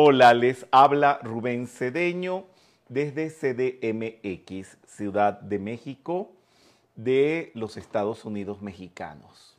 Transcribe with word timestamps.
Hola, 0.00 0.32
les 0.32 0.64
habla 0.70 1.18
Rubén 1.24 1.66
Cedeño 1.66 2.44
desde 2.88 3.30
CDMX, 3.30 4.78
Ciudad 4.86 5.40
de 5.40 5.58
México, 5.58 6.30
de 6.94 7.50
los 7.54 7.76
Estados 7.76 8.24
Unidos 8.24 8.62
mexicanos. 8.62 9.56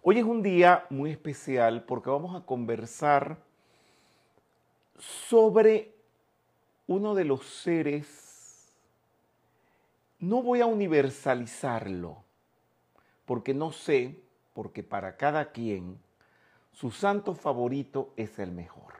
Hoy 0.00 0.20
es 0.20 0.24
un 0.24 0.44
día 0.44 0.86
muy 0.90 1.10
especial 1.10 1.82
porque 1.82 2.08
vamos 2.08 2.40
a 2.40 2.46
conversar 2.46 3.36
sobre 4.96 5.92
uno 6.86 7.16
de 7.16 7.24
los 7.24 7.44
seres, 7.44 8.72
no 10.20 10.40
voy 10.40 10.60
a 10.60 10.66
universalizarlo, 10.66 12.22
porque 13.24 13.52
no 13.52 13.72
sé, 13.72 14.20
porque 14.52 14.84
para 14.84 15.16
cada 15.16 15.50
quien 15.50 15.98
su 16.70 16.92
santo 16.92 17.34
favorito 17.34 18.12
es 18.16 18.38
el 18.38 18.52
mejor. 18.52 18.93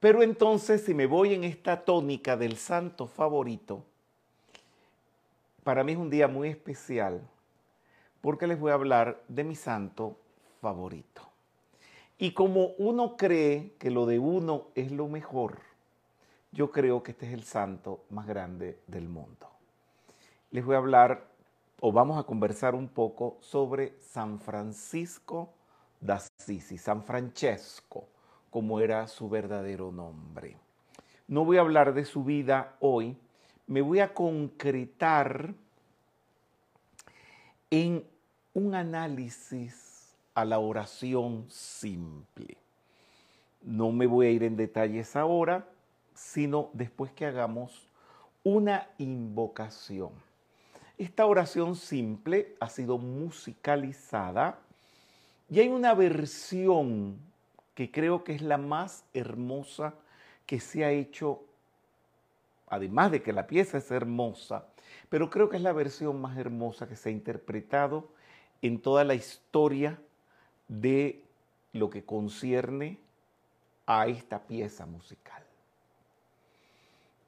Pero 0.00 0.22
entonces, 0.22 0.84
si 0.84 0.94
me 0.94 1.06
voy 1.06 1.34
en 1.34 1.44
esta 1.44 1.84
tónica 1.84 2.36
del 2.36 2.56
santo 2.56 3.06
favorito, 3.06 3.84
para 5.64 5.82
mí 5.82 5.92
es 5.92 5.98
un 5.98 6.10
día 6.10 6.28
muy 6.28 6.48
especial 6.48 7.20
porque 8.20 8.46
les 8.46 8.58
voy 8.58 8.70
a 8.70 8.74
hablar 8.74 9.22
de 9.28 9.44
mi 9.44 9.54
santo 9.54 10.16
favorito. 10.60 11.22
Y 12.18 12.32
como 12.32 12.72
uno 12.78 13.16
cree 13.16 13.74
que 13.78 13.90
lo 13.90 14.06
de 14.06 14.18
uno 14.18 14.68
es 14.74 14.90
lo 14.90 15.08
mejor, 15.08 15.58
yo 16.50 16.70
creo 16.70 17.02
que 17.02 17.12
este 17.12 17.26
es 17.26 17.32
el 17.32 17.44
santo 17.44 18.04
más 18.10 18.26
grande 18.26 18.80
del 18.86 19.08
mundo. 19.08 19.48
Les 20.50 20.64
voy 20.64 20.74
a 20.74 20.78
hablar 20.78 21.28
o 21.80 21.92
vamos 21.92 22.18
a 22.18 22.24
conversar 22.24 22.74
un 22.74 22.88
poco 22.88 23.36
sobre 23.40 24.00
San 24.00 24.40
Francisco 24.40 25.54
de 26.00 26.14
Assisi, 26.14 26.76
San 26.76 27.04
Francesco, 27.04 28.08
como 28.50 28.80
era 28.80 29.06
su 29.08 29.28
verdadero 29.28 29.92
nombre. 29.92 30.56
No 31.26 31.44
voy 31.44 31.58
a 31.58 31.60
hablar 31.60 31.92
de 31.94 32.04
su 32.04 32.24
vida 32.24 32.76
hoy, 32.80 33.16
me 33.66 33.82
voy 33.82 34.00
a 34.00 34.14
concretar 34.14 35.54
en 37.70 38.04
un 38.54 38.74
análisis 38.74 40.16
a 40.34 40.44
la 40.44 40.58
oración 40.58 41.44
simple. 41.50 42.56
No 43.62 43.92
me 43.92 44.06
voy 44.06 44.26
a 44.26 44.30
ir 44.30 44.42
en 44.42 44.56
detalles 44.56 45.16
ahora, 45.16 45.66
sino 46.14 46.70
después 46.72 47.12
que 47.12 47.26
hagamos 47.26 47.88
una 48.42 48.88
invocación. 48.98 50.10
Esta 50.96 51.26
oración 51.26 51.76
simple 51.76 52.56
ha 52.60 52.68
sido 52.68 52.98
musicalizada 52.98 54.58
y 55.50 55.60
hay 55.60 55.68
una 55.68 55.94
versión 55.94 57.27
que 57.78 57.92
creo 57.92 58.24
que 58.24 58.34
es 58.34 58.42
la 58.42 58.58
más 58.58 59.04
hermosa 59.14 59.94
que 60.46 60.58
se 60.58 60.84
ha 60.84 60.90
hecho, 60.90 61.44
además 62.66 63.12
de 63.12 63.22
que 63.22 63.32
la 63.32 63.46
pieza 63.46 63.78
es 63.78 63.92
hermosa, 63.92 64.66
pero 65.08 65.30
creo 65.30 65.48
que 65.48 65.58
es 65.58 65.62
la 65.62 65.72
versión 65.72 66.20
más 66.20 66.36
hermosa 66.36 66.88
que 66.88 66.96
se 66.96 67.10
ha 67.10 67.12
interpretado 67.12 68.08
en 68.62 68.80
toda 68.80 69.04
la 69.04 69.14
historia 69.14 69.96
de 70.66 71.22
lo 71.72 71.88
que 71.88 72.04
concierne 72.04 72.98
a 73.86 74.08
esta 74.08 74.40
pieza 74.40 74.84
musical. 74.84 75.44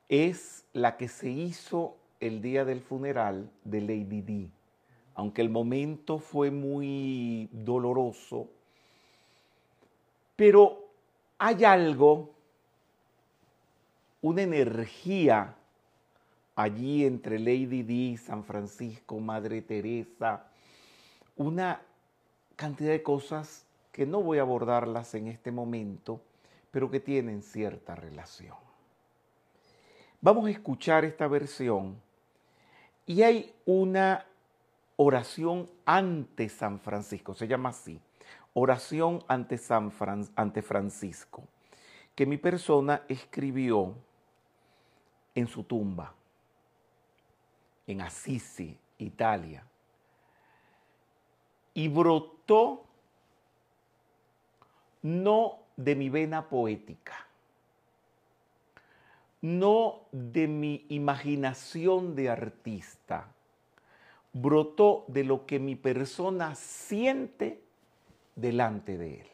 Es 0.09 0.65
la 0.73 0.97
que 0.97 1.07
se 1.07 1.31
hizo 1.31 1.97
el 2.19 2.43
día 2.43 2.65
del 2.65 2.81
funeral 2.81 3.53
de 3.63 3.83
Lady 3.83 4.21
Di. 4.21 4.51
Aunque 5.15 5.43
el 5.43 5.49
momento 5.49 6.19
fue 6.19 6.51
muy 6.51 7.49
doloroso, 7.53 8.49
pero 10.41 10.89
hay 11.37 11.65
algo, 11.65 12.31
una 14.23 14.41
energía 14.41 15.55
allí 16.57 17.05
entre 17.05 17.39
Lady 17.39 17.83
Di, 17.83 18.17
San 18.17 18.43
Francisco, 18.43 19.21
Madre 19.21 19.61
Teresa, 19.61 20.47
una 21.37 21.83
cantidad 22.57 22.89
de 22.89 23.03
cosas 23.03 23.67
que 23.93 24.07
no 24.07 24.23
voy 24.23 24.39
a 24.39 24.41
abordarlas 24.41 25.15
en 25.15 25.27
este 25.29 25.53
momento, 25.53 26.23
pero 26.71 26.91
que 26.91 27.01
tienen 27.01 27.43
cierta 27.43 27.95
relación. 27.95 28.57
Vamos 30.23 30.47
a 30.47 30.53
escuchar 30.53 31.05
esta 31.05 31.29
versión 31.29 32.01
y 33.05 33.21
hay 33.21 33.55
una 33.67 34.25
oración 34.97 35.69
ante 35.85 36.49
San 36.49 36.81
Francisco, 36.81 37.35
se 37.35 37.47
llama 37.47 37.69
así, 37.69 38.01
oración 38.55 39.25
ante, 39.29 39.59
San 39.59 39.91
Francisco, 39.91 41.45
que 42.15 42.27
mi 42.27 42.37
persona 42.37 43.03
escribió 43.09 43.95
en 45.35 45.47
su 45.47 45.65
tumba, 45.65 46.13
en 47.87 48.01
Assisi, 48.01 48.77
Italia, 48.99 49.65
y 51.75 51.89
brotó 51.89 52.85
no 55.03 55.61
de 55.77 55.95
mi 55.95 56.11
vena 56.11 56.49
poética, 56.49 57.27
no 59.41 60.03
de 60.13 60.47
mi 60.47 60.85
imaginación 60.91 62.15
de 62.15 62.29
artista, 62.29 63.33
brotó 64.33 65.05
de 65.09 65.25
lo 65.25 65.47
que 65.47 65.59
mi 65.59 65.77
persona 65.77 66.55
siente 66.55 67.63
delante 68.41 68.99
de 68.99 69.21
él. 69.21 69.27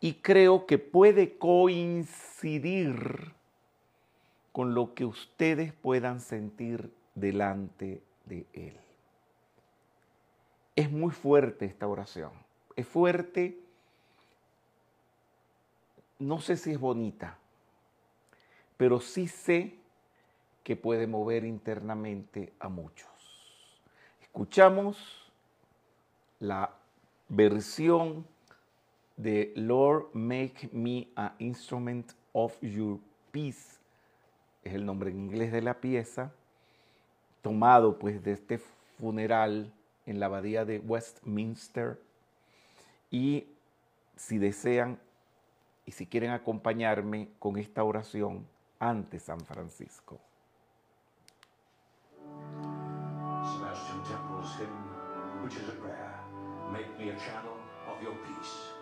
Y 0.00 0.14
creo 0.14 0.66
que 0.66 0.78
puede 0.78 1.38
coincidir 1.38 3.32
con 4.50 4.74
lo 4.74 4.94
que 4.94 5.04
ustedes 5.04 5.72
puedan 5.72 6.20
sentir 6.20 6.92
delante 7.14 8.02
de 8.26 8.46
él. 8.52 8.76
Es 10.74 10.90
muy 10.90 11.12
fuerte 11.12 11.66
esta 11.66 11.86
oración. 11.86 12.32
Es 12.74 12.86
fuerte, 12.86 13.58
no 16.18 16.40
sé 16.40 16.56
si 16.56 16.72
es 16.72 16.80
bonita, 16.80 17.38
pero 18.76 19.00
sí 19.00 19.28
sé 19.28 19.78
que 20.64 20.76
puede 20.76 21.06
mover 21.06 21.44
internamente 21.44 22.52
a 22.58 22.68
muchos. 22.68 23.08
Escuchamos 24.20 25.21
la 26.42 26.74
versión 27.28 28.26
de 29.16 29.52
Lord 29.54 30.08
Make 30.12 30.70
Me 30.72 31.06
an 31.14 31.32
Instrument 31.38 32.12
of 32.32 32.60
Your 32.60 32.98
Peace, 33.30 33.78
es 34.64 34.74
el 34.74 34.84
nombre 34.84 35.10
en 35.10 35.18
inglés 35.18 35.52
de 35.52 35.62
la 35.62 35.74
pieza, 35.74 36.32
tomado 37.42 37.96
pues 37.96 38.24
de 38.24 38.32
este 38.32 38.58
funeral 38.98 39.72
en 40.04 40.18
la 40.18 40.26
abadía 40.26 40.64
de 40.64 40.80
Westminster. 40.80 42.00
Y 43.10 43.46
si 44.16 44.38
desean 44.38 44.98
y 45.86 45.92
si 45.92 46.06
quieren 46.06 46.30
acompañarme 46.30 47.28
con 47.38 47.56
esta 47.56 47.84
oración, 47.84 48.46
ante 48.80 49.20
San 49.20 49.38
Francisco. 49.40 50.18
Sebastian 53.44 54.02
Temple's 54.02 54.56
hymn, 54.58 55.44
which 55.44 55.54
is 55.54 55.68
a 55.68 55.72
prayer, 55.80 56.11
make 56.72 56.88
me 56.98 57.10
a 57.10 57.16
channel 57.16 57.56
of 57.86 58.02
your 58.02 58.14
peace. 58.24 58.72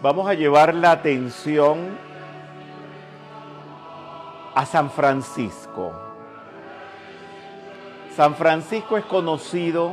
Vamos 0.00 0.28
a 0.28 0.34
llevar 0.34 0.74
la 0.74 0.92
atención 0.92 1.98
a 4.54 4.64
San 4.64 4.90
Francisco. 4.90 5.92
San 8.16 8.34
Francisco 8.34 8.96
es 8.96 9.04
conocido 9.04 9.92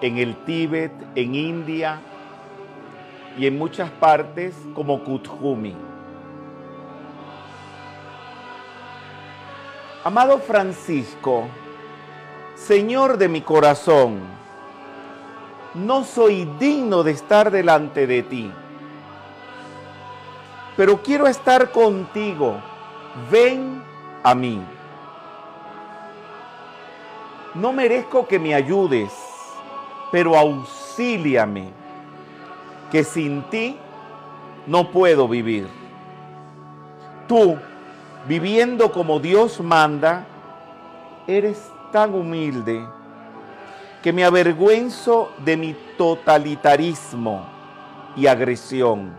en 0.00 0.18
el 0.18 0.36
Tíbet, 0.44 0.92
en 1.14 1.34
India 1.34 2.00
y 3.38 3.46
en 3.46 3.58
muchas 3.58 3.90
partes 3.90 4.56
como 4.74 5.04
Kuthumi. 5.04 5.91
Amado 10.04 10.38
Francisco, 10.38 11.44
Señor 12.54 13.18
de 13.18 13.28
mi 13.28 13.40
corazón, 13.40 14.20
no 15.74 16.04
soy 16.04 16.44
digno 16.58 17.02
de 17.02 17.12
estar 17.12 17.50
delante 17.50 18.06
de 18.06 18.22
ti, 18.22 18.52
pero 20.76 21.02
quiero 21.02 21.26
estar 21.26 21.70
contigo. 21.70 22.60
Ven 23.30 23.82
a 24.22 24.34
mí. 24.34 24.60
No 27.54 27.72
merezco 27.72 28.26
que 28.26 28.38
me 28.38 28.54
ayudes 28.54 29.12
pero 30.12 30.36
auxíliame, 30.36 31.70
que 32.92 33.02
sin 33.02 33.42
ti 33.44 33.78
no 34.66 34.90
puedo 34.90 35.26
vivir. 35.26 35.66
Tú, 37.26 37.56
viviendo 38.26 38.92
como 38.92 39.20
Dios 39.20 39.60
manda, 39.60 40.26
eres 41.26 41.70
tan 41.92 42.14
humilde 42.14 42.84
que 44.02 44.12
me 44.12 44.24
avergüenzo 44.24 45.30
de 45.44 45.56
mi 45.56 45.76
totalitarismo 45.96 47.46
y 48.16 48.26
agresión. 48.26 49.12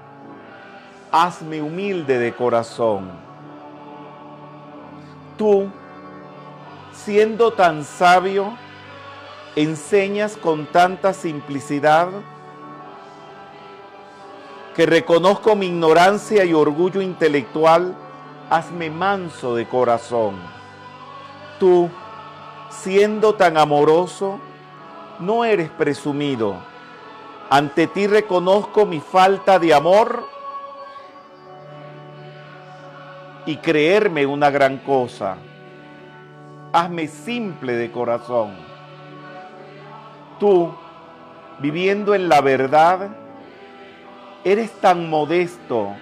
Hazme 1.12 1.62
humilde 1.62 2.18
de 2.18 2.34
corazón. 2.34 3.12
Tú, 5.38 5.70
siendo 6.92 7.54
tan 7.54 7.84
sabio, 7.84 8.58
enseñas 9.56 10.36
con 10.36 10.66
tanta 10.66 11.14
simplicidad 11.14 12.10
que 14.76 14.86
reconozco 14.86 15.56
mi 15.56 15.68
ignorancia 15.68 16.44
y 16.46 16.54
orgullo 16.54 17.02
intelectual, 17.02 17.96
hazme 18.50 18.90
manso 18.90 19.56
de 19.56 19.68
corazón. 19.68 20.36
Tú, 21.60 21.90
siendo 22.70 23.36
tan 23.36 23.58
amoroso, 23.58 24.40
no 25.20 25.46
eres 25.46 25.70
presumido. 25.70 26.58
Ante 27.50 27.88
ti 27.88 28.08
reconozco 28.08 28.86
mi 28.86 29.00
falta 29.00 29.60
de 29.60 29.74
amor 29.74 30.28
y 33.46 33.58
creerme 33.58 34.26
una 34.26 34.50
gran 34.50 34.78
cosa. 34.80 35.38
Hazme 36.72 37.08
simple 37.08 37.74
de 37.74 37.92
corazón. 37.92 38.52
Tú, 40.40 40.74
viviendo 41.60 42.16
en 42.16 42.30
la 42.30 42.42
verdad, 42.42 43.10
eres 44.44 44.72
tan 44.82 45.10
modesto 45.10 45.96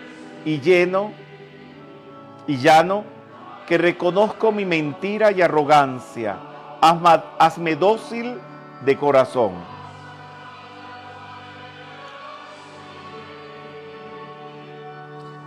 y 0.46 0.60
lleno 0.62 1.12
y 2.48 2.58
llano 2.58 3.04
que 3.68 3.78
reconozco 3.78 4.52
mi 4.52 4.66
mentira 4.66 5.32
y 5.32 5.42
arrogancia. 5.42 6.38
Hazme, 6.82 7.22
hazme 7.40 7.76
dócil 7.76 8.38
de 8.84 8.98
corazón. 8.98 9.52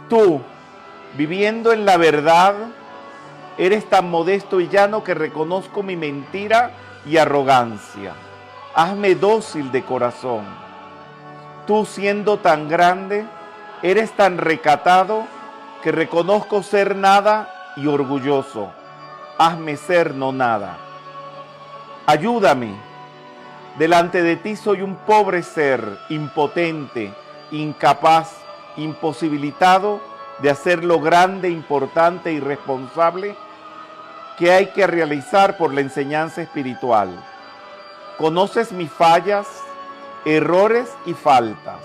Tú, 0.08 0.40
viviendo 1.16 1.72
en 1.72 1.84
la 1.84 1.96
verdad, 1.96 2.54
eres 3.58 3.88
tan 3.88 4.10
modesto 4.10 4.60
y 4.60 4.68
llano 4.68 5.02
que 5.02 5.14
reconozco 5.14 5.82
mi 5.82 5.96
mentira 5.96 6.70
y 7.06 7.16
arrogancia. 7.16 8.14
Hazme 8.74 9.14
dócil 9.14 9.70
de 9.72 9.82
corazón. 9.82 10.44
Tú 11.66 11.84
siendo 11.84 12.38
tan 12.38 12.68
grande, 12.68 13.24
eres 13.82 14.12
tan 14.12 14.38
recatado 14.38 15.24
que 15.84 15.92
reconozco 15.92 16.64
ser 16.64 16.96
nada 16.96 17.72
y 17.76 17.86
orgulloso. 17.86 18.72
Hazme 19.38 19.76
ser 19.76 20.14
no 20.14 20.32
nada. 20.32 20.78
Ayúdame 22.06 22.74
Delante 23.78 24.22
de 24.22 24.36
ti 24.36 24.54
soy 24.54 24.82
un 24.82 24.94
pobre 24.94 25.42
ser, 25.42 25.98
impotente, 26.08 27.12
incapaz, 27.50 28.36
imposibilitado 28.76 30.00
de 30.38 30.50
hacer 30.50 30.84
lo 30.84 31.00
grande, 31.00 31.50
importante 31.50 32.32
y 32.32 32.38
responsable 32.38 33.34
que 34.38 34.52
hay 34.52 34.66
que 34.68 34.86
realizar 34.86 35.56
por 35.56 35.74
la 35.74 35.80
enseñanza 35.80 36.40
espiritual. 36.40 37.10
Conoces 38.16 38.70
mis 38.70 38.92
fallas, 38.92 39.48
errores 40.24 40.88
y 41.04 41.14
faltas. 41.14 41.80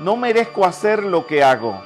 No 0.00 0.16
merezco 0.16 0.64
hacer 0.64 1.04
lo 1.04 1.26
que 1.26 1.44
hago, 1.44 1.80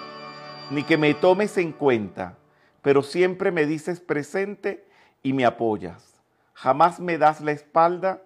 ni 0.73 0.85
que 0.85 0.97
me 0.97 1.13
tomes 1.13 1.59
en 1.59 1.71
cuenta, 1.73 2.39
pero 2.81 3.03
siempre 3.03 3.53
me 3.53 3.67
dices 3.67 4.01
presente 4.01 4.87
y 5.23 5.35
me 5.35 5.45
apoyas. 5.45 6.15
Jamás 6.55 6.99
me 6.99 7.19
das 7.19 7.43
la 7.43 7.53
espalda 7.53 8.23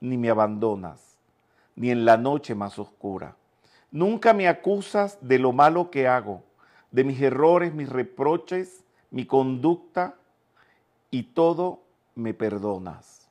ni 0.00 0.16
me 0.16 0.30
abandonas, 0.30 1.18
ni 1.74 1.90
en 1.90 2.04
la 2.04 2.16
noche 2.16 2.54
más 2.54 2.78
oscura. 2.78 3.34
Nunca 3.90 4.32
me 4.32 4.46
acusas 4.46 5.18
de 5.20 5.40
lo 5.40 5.52
malo 5.52 5.90
que 5.90 6.06
hago, 6.06 6.44
de 6.92 7.02
mis 7.02 7.20
errores, 7.20 7.74
mis 7.74 7.88
reproches, 7.88 8.84
mi 9.10 9.26
conducta, 9.26 10.14
y 11.10 11.24
todo 11.24 11.82
me 12.14 12.32
perdonas. 12.32 13.28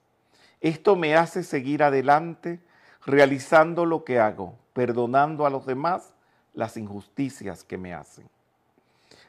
Esto 0.59 0.97
me 0.97 1.15
hace 1.15 1.43
seguir 1.43 1.83
adelante 1.83 2.59
realizando 3.05 3.85
lo 3.85 4.03
que 4.03 4.19
hago, 4.19 4.55
perdonando 4.73 5.45
a 5.45 5.49
los 5.49 5.65
demás 5.65 6.13
las 6.53 6.75
injusticias 6.75 7.63
que 7.63 7.77
me 7.77 7.93
hacen. 7.93 8.27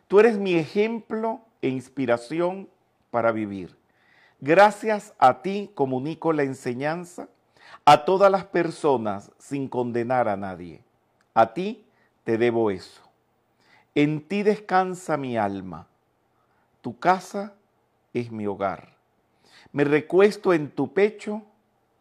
Tú 0.09 0.21
eres 0.21 0.39
mi 0.39 0.55
ejemplo 0.55 1.43
e 1.61 1.69
inspiración 1.69 2.69
para 3.11 3.31
vivir. 3.31 3.77
Gracias 4.41 5.13
a 5.19 5.43
ti 5.43 5.71
comunico 5.75 6.33
la 6.33 6.45
enseñanza 6.45 7.29
a 7.85 8.07
todas 8.07 8.33
las 8.33 8.45
personas 8.45 9.31
sin 9.39 9.69
condenar 9.69 10.29
a 10.29 10.37
nadie. 10.37 10.81
A 11.35 11.53
ti 11.53 11.85
te 12.25 12.39
debo 12.39 12.71
eso. 12.71 13.03
En 13.95 14.27
ti 14.27 14.43
descansa 14.43 15.19
mi 15.19 15.37
alma. 15.37 15.87
Tu 16.81 16.99
casa 16.99 17.53
es 18.15 18.31
mi 18.31 18.47
hogar. 18.47 18.97
Me 19.73 19.85
recuesto 19.85 20.55
en 20.55 20.71
tu 20.71 20.95
pecho, 20.95 21.43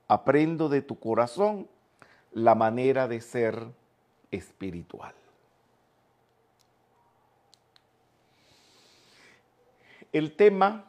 aprendo 0.07 0.69
de 0.69 0.81
tu 0.81 0.97
corazón 0.97 1.67
la 2.31 2.55
manera 2.55 3.09
de 3.09 3.19
ser 3.19 3.67
espiritual. 4.31 5.16
El 10.17 10.31
tema 10.31 10.83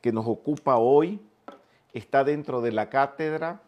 que 0.00 0.10
nos 0.10 0.26
ocupa 0.26 0.78
hoy 0.78 1.20
está 1.92 2.24
dentro 2.24 2.60
de 2.60 2.72
la 2.72 2.90
cátedra, 2.90 3.60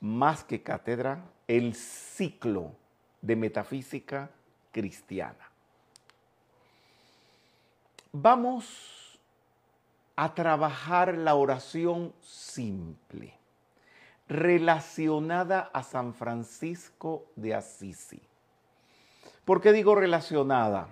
más 0.00 0.42
que 0.42 0.62
cátedra, 0.62 1.22
el 1.46 1.74
ciclo 1.74 2.72
de 3.20 3.36
metafísica 3.36 4.30
cristiana. 4.72 5.50
Vamos 8.10 9.20
a 10.16 10.34
trabajar 10.34 11.18
la 11.18 11.34
oración 11.34 12.14
simple, 12.22 13.34
relacionada 14.26 15.70
a 15.74 15.82
San 15.82 16.14
Francisco 16.14 17.26
de 17.36 17.54
Asisi. 17.54 18.22
¿Por 19.44 19.60
qué 19.60 19.72
digo 19.72 19.94
relacionada? 19.94 20.88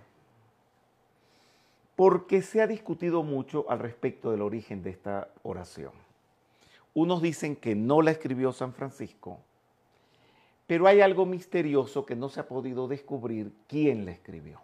Porque 1.98 2.42
se 2.42 2.62
ha 2.62 2.68
discutido 2.68 3.24
mucho 3.24 3.68
al 3.68 3.80
respecto 3.80 4.30
del 4.30 4.42
origen 4.42 4.84
de 4.84 4.90
esta 4.90 5.32
oración. 5.42 5.90
Unos 6.94 7.20
dicen 7.20 7.56
que 7.56 7.74
no 7.74 8.02
la 8.02 8.12
escribió 8.12 8.52
San 8.52 8.72
Francisco, 8.72 9.40
pero 10.68 10.86
hay 10.86 11.00
algo 11.00 11.26
misterioso 11.26 12.06
que 12.06 12.14
no 12.14 12.28
se 12.28 12.38
ha 12.38 12.46
podido 12.46 12.86
descubrir 12.86 13.50
quién 13.66 14.04
la 14.04 14.12
escribió. 14.12 14.60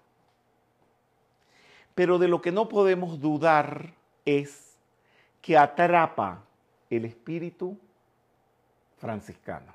Pero 1.96 2.20
de 2.20 2.28
lo 2.28 2.40
que 2.40 2.52
no 2.52 2.68
podemos 2.68 3.18
dudar 3.18 3.94
es 4.24 4.78
que 5.42 5.58
atrapa 5.58 6.44
el 6.88 7.04
espíritu 7.04 7.76
franciscano. 8.98 9.72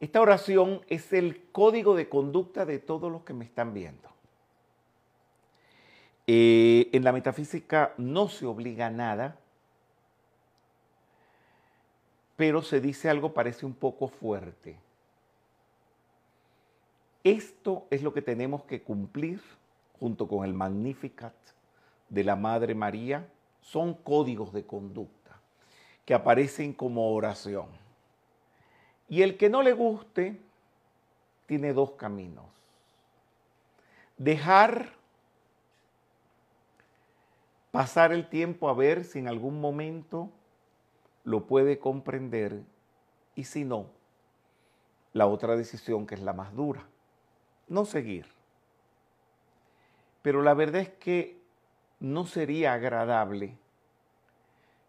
Esta 0.00 0.20
oración 0.20 0.82
es 0.88 1.14
el 1.14 1.44
código 1.50 1.96
de 1.96 2.10
conducta 2.10 2.66
de 2.66 2.78
todos 2.78 3.10
los 3.10 3.22
que 3.22 3.32
me 3.32 3.46
están 3.46 3.72
viendo. 3.72 4.10
Eh, 6.32 6.90
en 6.92 7.02
la 7.02 7.10
metafísica 7.10 7.92
no 7.96 8.28
se 8.28 8.46
obliga 8.46 8.86
a 8.86 8.90
nada, 8.90 9.36
pero 12.36 12.62
se 12.62 12.80
dice 12.80 13.10
algo 13.10 13.34
parece 13.34 13.66
un 13.66 13.74
poco 13.74 14.06
fuerte. 14.06 14.78
Esto 17.24 17.88
es 17.90 18.04
lo 18.04 18.14
que 18.14 18.22
tenemos 18.22 18.62
que 18.62 18.80
cumplir 18.80 19.42
junto 19.98 20.28
con 20.28 20.44
el 20.44 20.54
Magnificat 20.54 21.34
de 22.08 22.22
la 22.22 22.36
Madre 22.36 22.76
María. 22.76 23.26
Son 23.60 23.94
códigos 23.94 24.52
de 24.52 24.64
conducta 24.64 25.36
que 26.04 26.14
aparecen 26.14 26.74
como 26.74 27.12
oración. 27.12 27.66
Y 29.08 29.22
el 29.22 29.36
que 29.36 29.50
no 29.50 29.62
le 29.62 29.72
guste 29.72 30.40
tiene 31.46 31.72
dos 31.72 31.90
caminos. 31.94 32.46
Dejar 34.16 34.99
pasar 37.70 38.12
el 38.12 38.28
tiempo 38.28 38.68
a 38.68 38.74
ver 38.74 39.04
si 39.04 39.18
en 39.18 39.28
algún 39.28 39.60
momento 39.60 40.30
lo 41.24 41.46
puede 41.46 41.78
comprender 41.78 42.62
y 43.34 43.44
si 43.44 43.64
no, 43.64 43.86
la 45.12 45.26
otra 45.26 45.56
decisión 45.56 46.06
que 46.06 46.14
es 46.14 46.22
la 46.22 46.32
más 46.32 46.54
dura, 46.54 46.86
no 47.68 47.84
seguir. 47.84 48.26
Pero 50.22 50.42
la 50.42 50.54
verdad 50.54 50.82
es 50.82 50.90
que 50.90 51.40
no 51.98 52.26
sería 52.26 52.74
agradable 52.74 53.56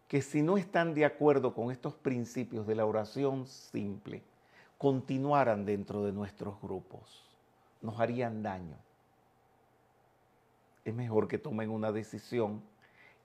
que 0.07 0.21
si 0.21 0.41
no 0.41 0.57
están 0.57 0.93
de 0.93 1.05
acuerdo 1.05 1.53
con 1.53 1.71
estos 1.71 1.95
principios 1.95 2.67
de 2.67 2.75
la 2.75 2.85
oración 2.85 3.47
simple, 3.47 4.21
continuaran 4.77 5.65
dentro 5.65 6.03
de 6.03 6.11
nuestros 6.11 6.59
grupos. 6.61 7.23
Nos 7.81 7.99
harían 7.99 8.43
daño. 8.43 8.75
Es 10.83 10.93
mejor 10.93 11.27
que 11.27 11.37
tomen 11.37 11.69
una 11.69 11.91
decisión 11.91 12.61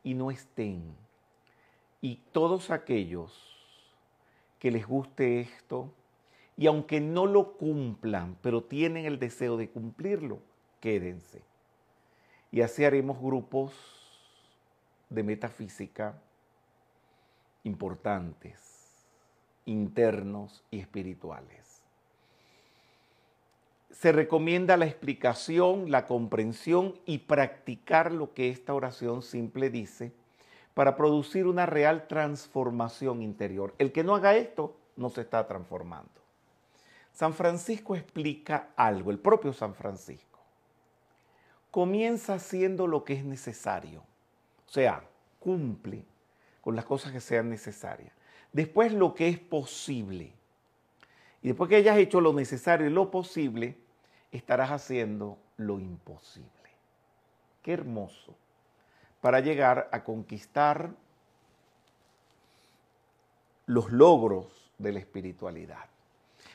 y 0.06 0.14
no 0.14 0.30
estén. 0.30 0.84
Y 2.00 2.20
todos 2.30 2.70
aquellos 2.70 3.32
que 4.60 4.70
les 4.70 4.86
guste 4.86 5.40
esto, 5.40 5.92
y 6.56 6.68
aunque 6.68 7.00
no 7.00 7.26
lo 7.26 7.54
cumplan, 7.54 8.36
pero 8.40 8.62
tienen 8.62 9.04
el 9.04 9.18
deseo 9.18 9.56
de 9.56 9.68
cumplirlo, 9.68 10.38
quédense. 10.80 11.42
Y 12.52 12.60
así 12.60 12.84
haremos 12.84 13.20
grupos 13.20 13.72
de 15.10 15.24
metafísica 15.24 16.14
importantes, 17.64 19.08
internos 19.64 20.62
y 20.70 20.78
espirituales. 20.78 21.65
Se 23.98 24.12
recomienda 24.12 24.76
la 24.76 24.84
explicación, 24.84 25.90
la 25.90 26.06
comprensión 26.06 26.94
y 27.06 27.18
practicar 27.18 28.12
lo 28.12 28.34
que 28.34 28.50
esta 28.50 28.74
oración 28.74 29.22
simple 29.22 29.70
dice 29.70 30.12
para 30.74 30.96
producir 30.96 31.46
una 31.46 31.64
real 31.64 32.06
transformación 32.06 33.22
interior. 33.22 33.74
El 33.78 33.92
que 33.92 34.04
no 34.04 34.14
haga 34.14 34.36
esto 34.36 34.76
no 34.96 35.08
se 35.08 35.22
está 35.22 35.46
transformando. 35.46 36.10
San 37.14 37.32
Francisco 37.32 37.96
explica 37.96 38.68
algo, 38.76 39.10
el 39.10 39.18
propio 39.18 39.54
San 39.54 39.74
Francisco. 39.74 40.40
Comienza 41.70 42.34
haciendo 42.34 42.86
lo 42.86 43.02
que 43.02 43.14
es 43.14 43.24
necesario, 43.24 44.00
o 44.00 44.70
sea, 44.70 45.02
cumple 45.40 46.04
con 46.60 46.76
las 46.76 46.84
cosas 46.84 47.12
que 47.12 47.20
sean 47.20 47.48
necesarias. 47.48 48.12
Después 48.52 48.92
lo 48.92 49.14
que 49.14 49.28
es 49.28 49.38
posible. 49.38 50.34
Y 51.40 51.48
después 51.48 51.70
que 51.70 51.76
hayas 51.76 51.96
hecho 51.96 52.20
lo 52.20 52.34
necesario 52.34 52.86
y 52.86 52.90
lo 52.90 53.10
posible, 53.10 53.85
estarás 54.36 54.70
haciendo 54.70 55.38
lo 55.56 55.78
imposible. 55.78 56.50
Qué 57.62 57.72
hermoso. 57.72 58.36
Para 59.20 59.40
llegar 59.40 59.88
a 59.92 60.04
conquistar 60.04 60.90
los 63.66 63.90
logros 63.90 64.46
de 64.78 64.92
la 64.92 65.00
espiritualidad. 65.00 65.86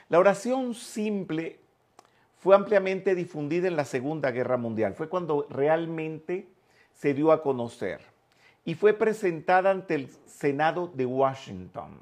La 0.09 0.19
oración 0.19 0.73
simple 0.73 1.59
fue 2.37 2.55
ampliamente 2.55 3.13
difundida 3.15 3.67
en 3.67 3.75
la 3.75 3.85
Segunda 3.85 4.31
Guerra 4.31 4.57
Mundial. 4.57 4.93
Fue 4.93 5.09
cuando 5.09 5.45
realmente 5.49 6.47
se 6.93 7.13
dio 7.13 7.31
a 7.31 7.43
conocer 7.43 8.01
y 8.63 8.75
fue 8.75 8.93
presentada 8.93 9.71
ante 9.71 9.95
el 9.95 10.09
Senado 10.25 10.87
de 10.87 11.05
Washington. 11.05 11.99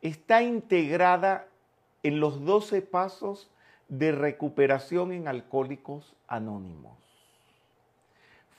Está 0.00 0.42
integrada 0.42 1.46
en 2.02 2.20
los 2.20 2.44
12 2.44 2.82
pasos 2.82 3.50
de 3.88 4.12
recuperación 4.12 5.12
en 5.12 5.28
alcohólicos 5.28 6.14
anónimos. 6.26 6.98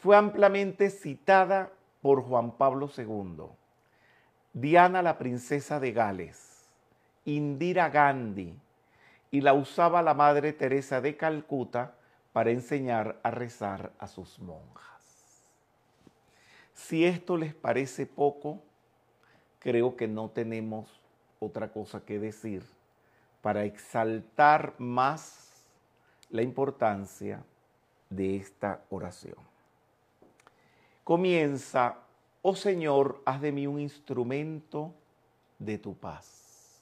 Fue 0.01 0.15
ampliamente 0.15 0.89
citada 0.89 1.71
por 2.01 2.23
Juan 2.23 2.51
Pablo 2.51 2.89
II, 2.97 3.45
Diana 4.53 5.01
la 5.01 5.17
princesa 5.17 5.79
de 5.79 5.91
Gales, 5.91 6.67
Indira 7.25 7.89
Gandhi, 7.89 8.57
y 9.31 9.41
la 9.41 9.53
usaba 9.53 10.01
la 10.01 10.13
Madre 10.13 10.53
Teresa 10.53 11.01
de 11.01 11.15
Calcuta 11.15 11.93
para 12.33 12.49
enseñar 12.49 13.19
a 13.21 13.29
rezar 13.29 13.91
a 13.99 14.07
sus 14.07 14.39
monjas. 14.39 14.89
Si 16.73 17.05
esto 17.05 17.37
les 17.37 17.53
parece 17.53 18.07
poco, 18.07 18.63
creo 19.59 19.95
que 19.95 20.07
no 20.07 20.29
tenemos 20.29 21.01
otra 21.39 21.71
cosa 21.71 22.03
que 22.05 22.17
decir 22.17 22.63
para 23.41 23.63
exaltar 23.63 24.75
más 24.79 25.49
la 26.29 26.41
importancia 26.41 27.43
de 28.09 28.37
esta 28.37 28.83
oración. 28.89 29.37
Comienza, 31.03 31.97
oh 32.41 32.55
Señor, 32.55 33.21
haz 33.25 33.41
de 33.41 33.51
mí 33.51 33.65
un 33.65 33.79
instrumento 33.79 34.93
de 35.57 35.77
tu 35.77 35.95
paz. 35.95 36.81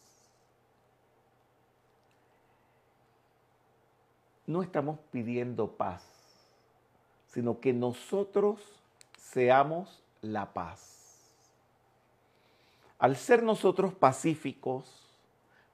No 4.46 4.64
estamos 4.64 5.00
pidiendo 5.12 5.72
paz, 5.72 6.06
sino 7.28 7.60
que 7.60 7.74
nosotros 7.74 8.62
seamos 9.18 10.04
la 10.22 10.54
paz. 10.54 10.98
Al 12.98 13.16
ser 13.16 13.44
nosotros 13.44 13.94
pacíficos, 13.94 15.07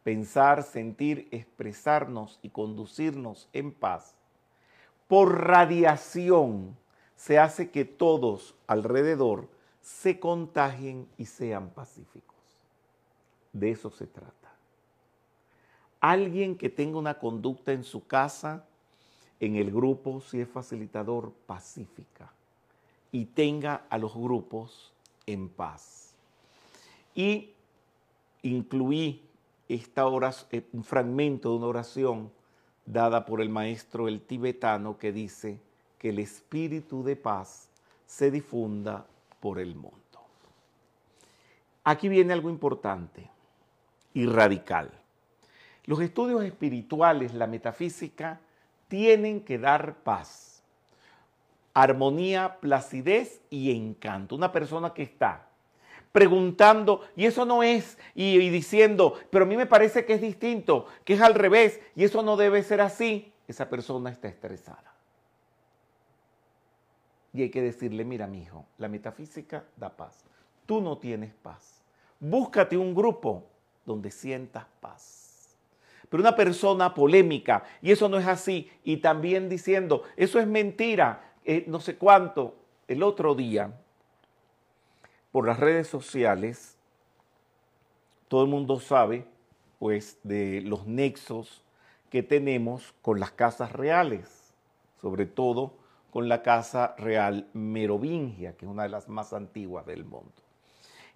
pensar, 0.04 0.64
sentir, 0.64 1.28
expresarnos 1.32 2.40
y 2.42 2.50
conducirnos 2.50 3.50
en 3.54 3.72
paz, 3.72 4.16
por 5.08 5.48
radiación 5.48 6.78
se 7.16 7.40
hace 7.40 7.70
que 7.72 7.86
todos 7.86 8.56
alrededor 8.68 9.48
se 9.82 10.20
contagien 10.20 11.08
y 11.18 11.26
sean 11.26 11.70
pacíficos. 11.70 12.36
De 13.52 13.72
eso 13.72 13.92
se 13.92 14.08
trata. 14.08 14.32
Alguien 16.00 16.58
que 16.58 16.70
tenga 16.70 16.98
una 16.98 17.20
conducta 17.20 17.72
en 17.72 17.84
su 17.84 18.06
casa, 18.06 18.66
en 19.40 19.56
el 19.56 19.72
grupo, 19.72 20.22
si 20.22 20.42
es 20.42 20.50
facilitador, 20.50 21.32
pacífica 21.46 22.32
y 23.12 23.26
tenga 23.26 23.86
a 23.90 23.98
los 23.98 24.14
grupos 24.16 24.92
en 25.26 25.48
paz. 25.48 26.14
Y 27.16 27.52
incluí 28.42 29.22
esta 29.68 30.04
eh, 30.52 30.64
un 30.74 30.84
fragmento 30.84 31.50
de 31.50 31.56
una 31.56 31.68
oración 31.68 32.32
dada 32.86 33.26
por 33.26 33.42
el 33.42 33.50
maestro 33.50 34.08
el 34.08 34.22
tibetano 34.22 34.98
que 34.98 35.12
dice 35.12 35.60
que 35.98 36.10
el 36.10 36.20
espíritu 36.20 37.04
de 37.04 37.16
paz 37.16 37.70
se 38.06 38.30
difunda 38.30 39.06
por 39.40 39.60
el 39.60 39.76
mundo. 39.76 39.98
Aquí 41.84 42.10
viene 42.10 42.34
algo 42.34 42.50
importante 42.50 43.30
y 44.14 44.26
radical. 44.26 44.92
Los 45.86 46.00
estudios 46.02 46.44
espirituales, 46.44 47.34
la 47.34 47.48
metafísica, 47.48 48.40
tienen 48.88 49.42
que 49.42 49.58
dar 49.58 49.96
paz 50.04 50.54
armonía, 51.74 52.60
placidez 52.60 53.42
y 53.50 53.72
encanto. 53.72 54.36
Una 54.36 54.52
persona 54.52 54.94
que 54.94 55.04
está 55.04 55.48
preguntando, 56.14 57.02
y 57.18 57.26
eso 57.26 57.44
no 57.44 57.64
es, 57.64 57.98
y, 58.16 58.38
diciendo, 58.50 59.16
pero 59.32 59.44
a 59.44 59.48
mí 59.48 59.58
me 59.58 59.66
parece 59.66 60.06
que 60.06 60.14
es 60.14 60.22
distinto, 60.22 60.86
que 61.04 61.16
es 61.16 61.22
al 61.22 61.34
revés, 61.34 61.82
y 61.96 62.04
eso 62.06 62.22
no 62.22 62.38
debe 62.38 62.62
ser 62.64 62.80
así, 62.80 63.34
esa 63.48 63.68
persona 63.68 64.12
está 64.12 64.28
estresada. 64.30 64.94
Y 67.34 67.42
hay 67.42 67.50
que 67.50 67.64
decirle, 67.64 68.06
mira, 68.06 68.28
mi 68.28 68.44
hijo, 68.44 68.68
la 68.78 68.88
metafísica 68.88 69.66
da 69.76 69.90
paz. 69.90 70.24
Tú 70.68 70.82
no 70.82 71.00
tienes 71.00 71.34
paz. 71.34 71.82
Búscate 72.20 72.78
un 72.78 72.94
grupo 72.94 73.48
donde 73.84 74.12
sientas 74.12 74.66
paz. 74.80 75.58
Pero 76.10 76.22
una 76.22 76.36
persona 76.36 76.94
polémica, 76.94 77.64
y 77.82 77.92
eso 77.92 78.08
no 78.08 78.20
es 78.20 78.28
así, 78.28 78.70
y 78.84 78.98
también 78.98 79.50
diciendo, 79.50 80.04
eso 80.16 80.40
es 80.40 80.46
mentira, 80.46 81.34
eh, 81.44 81.66
no 81.68 81.80
sé 81.80 81.98
cuánto, 81.98 82.56
el 82.88 83.02
otro 83.02 83.34
día, 83.34 83.74
por 85.34 85.48
las 85.48 85.60
redes 85.60 85.88
sociales, 85.88 86.78
todo 88.28 88.44
el 88.44 88.50
mundo 88.50 88.80
sabe, 88.80 89.26
pues, 89.80 90.20
de 90.22 90.62
los 90.62 90.86
nexos 90.86 91.64
que 92.12 92.22
tenemos 92.22 92.94
con 93.02 93.20
las 93.20 93.32
casas 93.32 93.72
reales, 93.72 94.54
sobre 95.02 95.26
todo 95.26 95.74
con 96.12 96.30
la 96.30 96.44
casa 96.44 96.94
real 97.00 97.50
merovingia, 97.54 98.56
que 98.56 98.66
es 98.66 98.72
una 98.72 98.84
de 98.84 98.90
las 98.90 99.10
más 99.10 99.34
antiguas 99.34 99.88
del 99.88 100.06
mundo. 100.06 100.32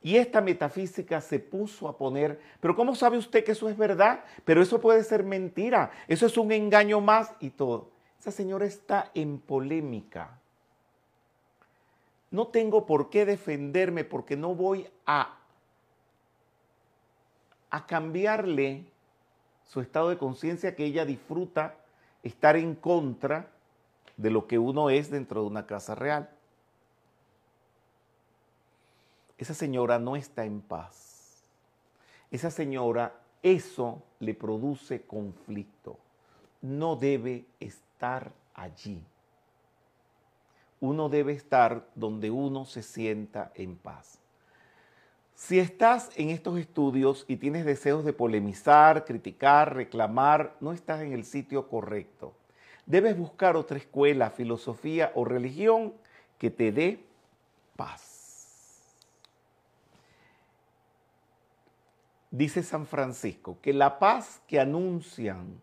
Y 0.01 0.15
esta 0.15 0.41
metafísica 0.41 1.21
se 1.21 1.37
puso 1.39 1.87
a 1.87 1.95
poner, 1.95 2.41
pero 2.59 2.75
¿cómo 2.75 2.95
sabe 2.95 3.19
usted 3.19 3.43
que 3.43 3.51
eso 3.51 3.69
es 3.69 3.77
verdad? 3.77 4.23
Pero 4.45 4.63
eso 4.63 4.81
puede 4.81 5.03
ser 5.03 5.23
mentira, 5.23 5.91
eso 6.07 6.25
es 6.25 6.39
un 6.39 6.51
engaño 6.51 7.01
más 7.01 7.35
y 7.39 7.51
todo. 7.51 7.91
Esa 8.19 8.31
señora 8.31 8.65
está 8.65 9.11
en 9.13 9.37
polémica. 9.37 10.39
No 12.31 12.47
tengo 12.47 12.85
por 12.85 13.09
qué 13.09 13.25
defenderme 13.25 14.03
porque 14.03 14.35
no 14.35 14.53
voy 14.53 14.87
a, 15.05 15.37
a 17.69 17.85
cambiarle 17.85 18.85
su 19.65 19.81
estado 19.81 20.09
de 20.09 20.17
conciencia 20.17 20.75
que 20.75 20.85
ella 20.85 21.05
disfruta 21.05 21.75
estar 22.23 22.55
en 22.55 22.75
contra 22.75 23.49
de 24.17 24.29
lo 24.29 24.47
que 24.47 24.57
uno 24.59 24.89
es 24.89 25.09
dentro 25.09 25.41
de 25.41 25.47
una 25.47 25.65
casa 25.65 25.95
real. 25.95 26.29
Esa 29.37 29.53
señora 29.53 29.99
no 29.99 30.15
está 30.15 30.45
en 30.45 30.61
paz. 30.61 31.43
Esa 32.31 32.49
señora, 32.51 33.13
eso 33.43 34.01
le 34.19 34.33
produce 34.33 35.03
conflicto. 35.03 35.97
No 36.61 36.95
debe 36.95 37.45
estar 37.59 38.31
allí. 38.55 39.01
Uno 40.79 41.09
debe 41.09 41.33
estar 41.33 41.87
donde 41.95 42.31
uno 42.31 42.65
se 42.65 42.83
sienta 42.83 43.51
en 43.55 43.75
paz. 43.75 44.19
Si 45.35 45.59
estás 45.59 46.09
en 46.15 46.29
estos 46.29 46.57
estudios 46.57 47.23
y 47.27 47.37
tienes 47.37 47.63
deseos 47.63 48.03
de 48.03 48.13
polemizar, 48.13 49.05
criticar, 49.05 49.75
reclamar, 49.75 50.55
no 50.59 50.73
estás 50.73 51.01
en 51.01 51.13
el 51.13 51.25
sitio 51.25 51.67
correcto. 51.67 52.33
Debes 52.87 53.17
buscar 53.17 53.55
otra 53.55 53.77
escuela, 53.77 54.31
filosofía 54.31 55.11
o 55.13 55.25
religión 55.25 55.93
que 56.39 56.49
te 56.49 56.71
dé 56.71 57.03
paz. 57.75 58.17
Dice 62.31 62.63
San 62.63 62.85
Francisco 62.85 63.57
que 63.61 63.73
la 63.73 63.99
paz 63.99 64.41
que 64.47 64.59
anuncian 64.59 65.61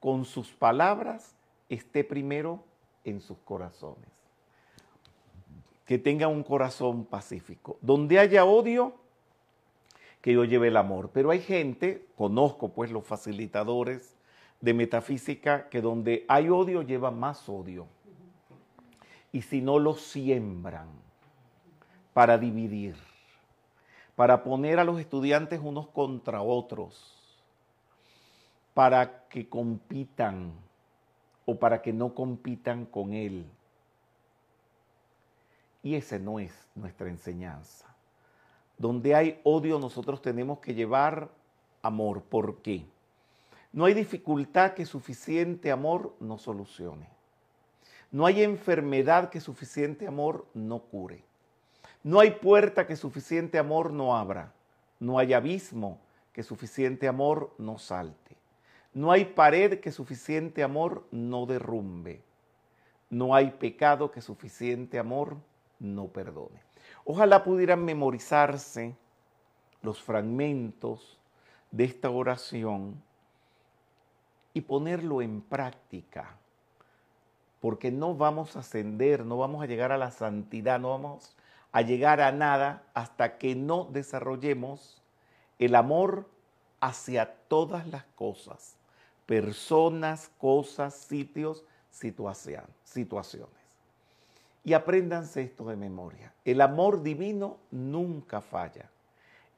con 0.00 0.24
sus 0.24 0.48
palabras 0.52 1.34
esté 1.68 2.02
primero 2.04 2.64
en 3.04 3.20
sus 3.20 3.38
corazones. 3.38 4.08
Que 5.86 5.98
tenga 5.98 6.28
un 6.28 6.42
corazón 6.42 7.04
pacífico. 7.04 7.78
Donde 7.80 8.18
haya 8.18 8.44
odio, 8.44 8.94
que 10.20 10.32
yo 10.32 10.44
lleve 10.44 10.68
el 10.68 10.76
amor. 10.76 11.10
Pero 11.12 11.30
hay 11.30 11.40
gente, 11.40 12.06
conozco 12.16 12.68
pues 12.72 12.90
los 12.90 13.04
facilitadores 13.04 14.16
de 14.60 14.72
metafísica, 14.72 15.68
que 15.68 15.80
donde 15.80 16.24
hay 16.28 16.48
odio 16.48 16.82
lleva 16.82 17.10
más 17.10 17.48
odio. 17.48 17.86
Y 19.32 19.42
si 19.42 19.60
no 19.60 19.78
lo 19.78 19.94
siembran 19.94 20.88
para 22.14 22.38
dividir, 22.38 22.94
para 24.14 24.44
poner 24.44 24.78
a 24.78 24.84
los 24.84 25.00
estudiantes 25.00 25.60
unos 25.62 25.88
contra 25.88 26.42
otros, 26.42 27.18
para 28.74 29.26
que 29.28 29.48
compitan 29.48 30.52
o 31.44 31.58
para 31.58 31.82
que 31.82 31.92
no 31.92 32.14
compitan 32.14 32.86
con 32.86 33.12
él. 33.12 33.44
Y 35.82 35.96
esa 35.96 36.18
no 36.18 36.38
es 36.38 36.52
nuestra 36.74 37.08
enseñanza. 37.08 37.86
Donde 38.78 39.14
hay 39.14 39.40
odio 39.44 39.78
nosotros 39.78 40.22
tenemos 40.22 40.60
que 40.60 40.74
llevar 40.74 41.30
amor. 41.82 42.22
¿Por 42.22 42.62
qué? 42.62 42.84
No 43.72 43.86
hay 43.86 43.94
dificultad 43.94 44.74
que 44.74 44.86
suficiente 44.86 45.70
amor 45.70 46.14
no 46.20 46.38
solucione. 46.38 47.08
No 48.10 48.26
hay 48.26 48.42
enfermedad 48.42 49.30
que 49.30 49.40
suficiente 49.40 50.06
amor 50.06 50.46
no 50.52 50.80
cure. 50.80 51.24
No 52.04 52.20
hay 52.20 52.32
puerta 52.32 52.86
que 52.86 52.96
suficiente 52.96 53.58
amor 53.58 53.92
no 53.92 54.16
abra. 54.16 54.52
No 55.00 55.18
hay 55.18 55.32
abismo 55.32 55.98
que 56.32 56.42
suficiente 56.42 57.08
amor 57.08 57.54
no 57.58 57.78
salte. 57.78 58.36
No 58.94 59.10
hay 59.10 59.24
pared 59.24 59.80
que 59.80 59.90
suficiente 59.90 60.62
amor 60.62 61.06
no 61.10 61.46
derrumbe. 61.46 62.22
No 63.08 63.34
hay 63.34 63.50
pecado 63.52 64.10
que 64.10 64.20
suficiente 64.20 64.98
amor 64.98 65.36
no 65.78 66.08
perdone. 66.08 66.62
Ojalá 67.04 67.42
pudieran 67.42 67.84
memorizarse 67.84 68.94
los 69.80 70.02
fragmentos 70.02 71.18
de 71.70 71.84
esta 71.84 72.10
oración 72.10 73.02
y 74.52 74.60
ponerlo 74.60 75.22
en 75.22 75.40
práctica, 75.40 76.36
porque 77.60 77.90
no 77.90 78.14
vamos 78.14 78.56
a 78.56 78.60
ascender, 78.60 79.24
no 79.24 79.38
vamos 79.38 79.62
a 79.62 79.66
llegar 79.66 79.90
a 79.90 79.98
la 79.98 80.10
santidad, 80.10 80.78
no 80.78 80.90
vamos 80.90 81.34
a 81.72 81.80
llegar 81.80 82.20
a 82.20 82.30
nada 82.30 82.82
hasta 82.92 83.38
que 83.38 83.54
no 83.54 83.84
desarrollemos 83.84 85.02
el 85.58 85.74
amor 85.74 86.28
hacia 86.80 87.34
todas 87.48 87.86
las 87.86 88.04
cosas 88.14 88.76
personas, 89.26 90.30
cosas, 90.38 90.94
sitios, 90.94 91.64
situaciones. 91.90 93.62
Y 94.64 94.74
apréndanse 94.74 95.42
esto 95.42 95.64
de 95.64 95.76
memoria. 95.76 96.32
El 96.44 96.60
amor 96.60 97.02
divino 97.02 97.58
nunca 97.70 98.40
falla. 98.40 98.90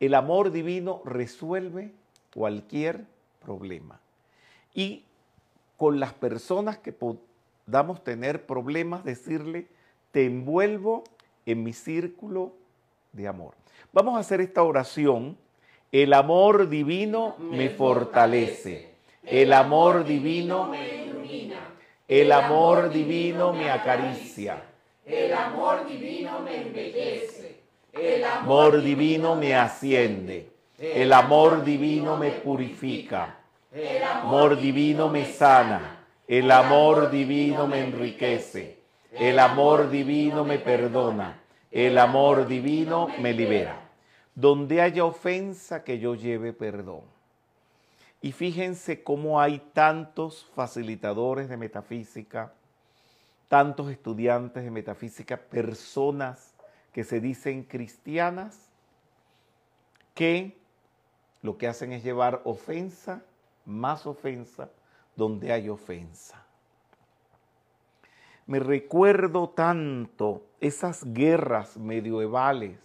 El 0.01 0.15
amor 0.15 0.51
divino 0.51 1.03
resuelve 1.05 1.93
cualquier 2.33 3.05
problema. 3.41 4.01
Y 4.75 5.05
con 5.77 6.01
las 6.01 6.15
personas 6.15 6.79
que 6.79 6.93
podamos 6.93 8.03
tener 8.03 8.47
problemas, 8.47 9.05
decirle, 9.05 9.69
te 10.11 10.25
envuelvo 10.27 11.05
en 11.47 11.63
mi 11.63 11.73
círculo 11.73 12.53
de 13.13 13.29
amor. 13.29 13.55
Vamos 13.93 14.17
a 14.17 14.21
hacer 14.21 14.41
esta 14.41 14.63
oración. 14.63 15.37
El 15.93 16.13
amor 16.13 16.69
divino 16.69 17.37
me 17.39 17.71
fortalece. 17.71 18.94
El 19.27 19.53
amor 19.53 20.05
divino 20.05 20.65
me 20.65 21.05
ilumina. 21.05 21.57
El 22.07 22.31
amor 22.33 22.91
divino 22.91 23.53
me 23.53 23.71
acaricia. 23.71 24.63
El 25.07 25.33
amor 25.33 25.87
divino 25.87 26.41
me 26.41 26.63
embellece. 26.63 27.61
El 27.93 28.25
amor 28.25 28.83
divino 28.83 29.35
me 29.37 29.55
asciende. 29.55 30.51
El 30.79 31.13
amor 31.13 31.65
divino 31.65 32.17
me 32.17 32.31
purifica. 32.31 33.37
El 33.73 34.03
amor 34.03 34.61
divino 34.61 35.09
me 35.09 35.25
sana. 35.25 36.01
El 36.29 36.51
amor 36.51 37.11
divino 37.11 37.67
me 37.67 37.81
enriquece. 37.81 38.79
El 39.13 39.39
amor 39.39 39.91
divino 39.91 40.45
me 40.45 40.59
perdona. 40.59 41.41
El 41.71 41.99
amor 41.99 42.47
divino 42.47 43.09
me 43.21 43.33
libera. 43.33 43.81
Donde 44.35 44.81
haya 44.81 45.05
ofensa, 45.05 45.85
que 45.85 45.99
yo 45.99 46.15
lleve 46.15 46.53
perdón. 46.53 47.14
Y 48.25 48.33
fíjense 48.33 49.03
cómo 49.03 49.39
hay 49.39 49.59
tantos 49.75 50.47
facilitadores 50.55 51.51
de 51.51 51.59
metafísica, 51.59 52.55
tantos 53.49 53.91
estudiantes 53.91 54.65
de 54.65 54.71
metafísica, 54.71 55.37
personas 55.37 56.55
que 56.95 57.05
se 57.05 57.21
dicen 57.21 57.65
cristianas, 57.65 58.71
que 60.15 60.57
lo 61.43 61.59
que 61.59 61.69
hacen 61.69 61.93
es 61.93 62.03
llevar 62.03 62.41
ofensa, 62.47 63.23
más 63.67 64.07
ofensa, 64.07 64.71
donde 65.17 65.53
hay 65.53 65.69
ofensa. 65.69 66.47
Me 68.47 68.59
recuerdo 68.59 69.51
tanto 69.51 70.47
esas 70.63 71.05
guerras 71.13 71.77
medievales 71.77 72.79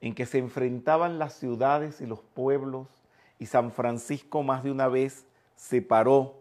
en 0.00 0.12
que 0.12 0.26
se 0.26 0.38
enfrentaban 0.38 1.20
las 1.20 1.34
ciudades 1.34 2.00
y 2.00 2.06
los 2.06 2.20
pueblos 2.20 2.88
y 3.38 3.46
San 3.46 3.72
Francisco 3.72 4.42
más 4.42 4.64
de 4.64 4.70
una 4.70 4.88
vez 4.88 5.26
separó 5.56 6.34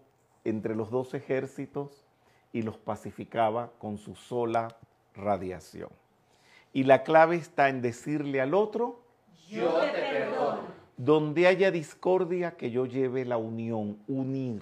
entre 0.44 0.76
los 0.76 0.92
dos 0.92 1.14
ejércitos 1.14 2.06
y 2.54 2.62
los 2.62 2.78
pacificaba 2.78 3.72
con 3.80 3.98
su 3.98 4.16
sola 4.16 4.76
radiación. 5.16 5.90
Y 6.72 6.84
la 6.84 7.04
clave 7.04 7.36
está 7.36 7.70
en 7.70 7.82
decirle 7.82 8.42
al 8.42 8.54
otro, 8.54 9.02
yo 9.50 9.74
te 9.82 9.92
perdono. 9.92 10.62
Donde 10.98 11.48
haya 11.48 11.72
discordia, 11.72 12.52
que 12.52 12.72
yo 12.72 12.86
lleve 12.86 13.26
la 13.26 13.38
unión, 13.38 13.98
unir, 14.08 14.62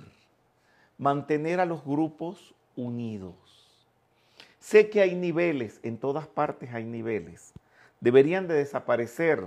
mantener 0.97 1.59
a 1.59 1.65
los 1.65 1.83
grupos 1.83 2.55
unidos. 2.75 3.35
Sé 4.59 4.89
que 4.89 5.01
hay 5.01 5.15
niveles, 5.15 5.79
en 5.83 5.97
todas 5.97 6.27
partes 6.27 6.73
hay 6.73 6.85
niveles. 6.85 7.53
Deberían 7.99 8.47
de 8.47 8.55
desaparecer 8.55 9.45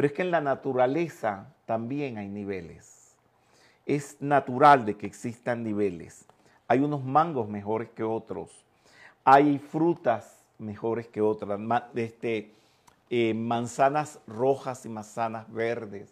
pero 0.00 0.06
es 0.08 0.14
que 0.14 0.22
en 0.22 0.30
la 0.30 0.40
naturaleza 0.40 1.52
también 1.66 2.16
hay 2.16 2.26
niveles. 2.26 3.14
Es 3.84 4.16
natural 4.22 4.86
de 4.86 4.96
que 4.96 5.04
existan 5.04 5.62
niveles. 5.62 6.24
Hay 6.68 6.78
unos 6.78 7.04
mangos 7.04 7.50
mejores 7.50 7.90
que 7.90 8.02
otros. 8.02 8.50
Hay 9.24 9.58
frutas 9.58 10.42
mejores 10.56 11.06
que 11.06 11.20
otras. 11.20 11.60
Este, 11.94 12.50
eh, 13.10 13.34
manzanas 13.34 14.18
rojas 14.26 14.86
y 14.86 14.88
manzanas 14.88 15.52
verdes. 15.52 16.10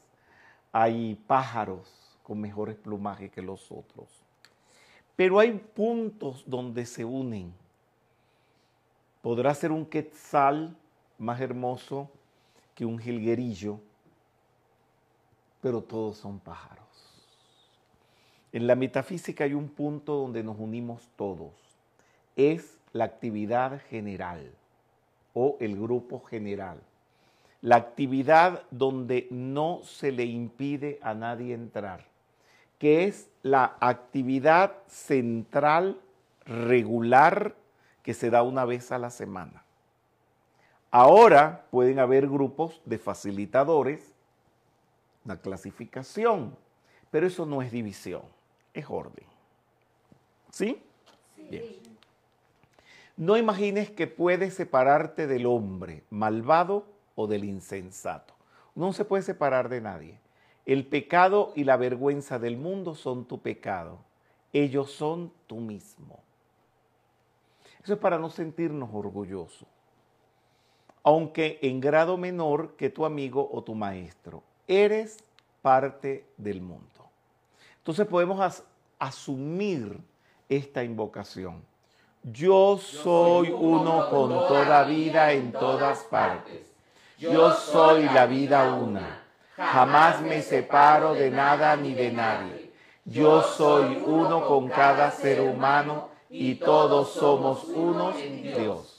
Hay 0.70 1.14
pájaros 1.27 1.90
con 2.22 2.42
mejores 2.42 2.77
plumajes 2.77 3.31
que 3.31 3.40
los 3.40 3.72
otros. 3.72 4.07
Pero 5.16 5.38
hay 5.38 5.53
puntos 5.53 6.44
donde 6.44 6.85
se 6.85 7.07
unen. 7.07 7.55
Podrá 9.22 9.55
ser 9.55 9.72
un 9.72 9.87
quetzal 9.87 10.77
más 11.16 11.40
hermoso 11.40 12.11
que 12.78 12.86
un 12.86 13.00
jilguerillo, 13.00 13.80
pero 15.60 15.82
todos 15.82 16.16
son 16.16 16.38
pájaros. 16.38 16.86
En 18.52 18.68
la 18.68 18.76
metafísica 18.76 19.42
hay 19.42 19.52
un 19.52 19.68
punto 19.68 20.14
donde 20.14 20.44
nos 20.44 20.60
unimos 20.60 21.02
todos. 21.16 21.50
Es 22.36 22.78
la 22.92 23.02
actividad 23.02 23.80
general 23.90 24.52
o 25.34 25.56
el 25.58 25.74
grupo 25.74 26.20
general. 26.20 26.78
La 27.62 27.74
actividad 27.74 28.62
donde 28.70 29.26
no 29.32 29.80
se 29.82 30.12
le 30.12 30.26
impide 30.26 31.00
a 31.02 31.14
nadie 31.14 31.54
entrar, 31.54 32.04
que 32.78 33.06
es 33.06 33.28
la 33.42 33.76
actividad 33.80 34.84
central 34.86 36.00
regular 36.46 37.56
que 38.04 38.14
se 38.14 38.30
da 38.30 38.44
una 38.44 38.64
vez 38.64 38.92
a 38.92 38.98
la 38.98 39.10
semana. 39.10 39.64
Ahora 41.00 41.64
pueden 41.70 42.00
haber 42.00 42.26
grupos 42.26 42.82
de 42.84 42.98
facilitadores, 42.98 44.16
una 45.24 45.40
clasificación, 45.40 46.56
pero 47.12 47.28
eso 47.28 47.46
no 47.46 47.62
es 47.62 47.70
división, 47.70 48.22
es 48.74 48.84
orden. 48.88 49.24
¿Sí? 50.50 50.82
sí. 51.37 51.80
No 53.16 53.37
imagines 53.37 53.92
que 53.92 54.08
puedes 54.08 54.54
separarte 54.54 55.28
del 55.28 55.46
hombre 55.46 56.02
malvado 56.11 56.84
o 57.14 57.28
del 57.28 57.44
insensato. 57.44 58.34
No 58.74 58.92
se 58.92 59.04
puede 59.04 59.22
separar 59.22 59.68
de 59.68 59.80
nadie. 59.80 60.18
El 60.66 60.84
pecado 60.84 61.52
y 61.54 61.62
la 61.62 61.76
vergüenza 61.76 62.40
del 62.40 62.56
mundo 62.56 62.96
son 62.96 63.24
tu 63.24 63.40
pecado. 63.40 64.00
Ellos 64.52 64.90
son 64.90 65.32
tú 65.46 65.61
mismo. 65.61 66.18
Eso 67.84 67.92
es 67.92 68.00
para 68.00 68.18
no 68.18 68.30
sentirnos 68.30 68.90
orgullosos. 68.92 69.77
Aunque 71.08 71.58
en 71.62 71.80
grado 71.80 72.18
menor 72.18 72.76
que 72.76 72.90
tu 72.90 73.06
amigo 73.06 73.48
o 73.50 73.62
tu 73.62 73.74
maestro. 73.74 74.42
Eres 74.66 75.16
parte 75.62 76.26
del 76.36 76.60
mundo. 76.60 77.00
Entonces 77.78 78.06
podemos 78.06 78.62
asumir 78.98 79.98
esta 80.50 80.84
invocación. 80.84 81.62
Yo 82.22 82.76
soy 82.76 83.48
uno 83.48 84.10
con 84.10 84.28
toda 84.28 84.84
vida 84.84 85.32
en 85.32 85.50
todas 85.50 86.00
partes. 86.00 86.70
Yo 87.16 87.54
soy 87.54 88.02
la 88.02 88.26
vida 88.26 88.74
una. 88.74 89.22
Jamás 89.56 90.20
me 90.20 90.42
separo 90.42 91.14
de 91.14 91.30
nada 91.30 91.74
ni 91.76 91.94
de 91.94 92.12
nadie. 92.12 92.70
Yo 93.06 93.42
soy 93.42 93.96
uno 94.04 94.46
con 94.46 94.68
cada 94.68 95.10
ser 95.10 95.40
humano 95.40 96.10
y 96.28 96.56
todos 96.56 97.14
somos 97.14 97.64
unos 97.64 98.14
Dios. 98.14 98.97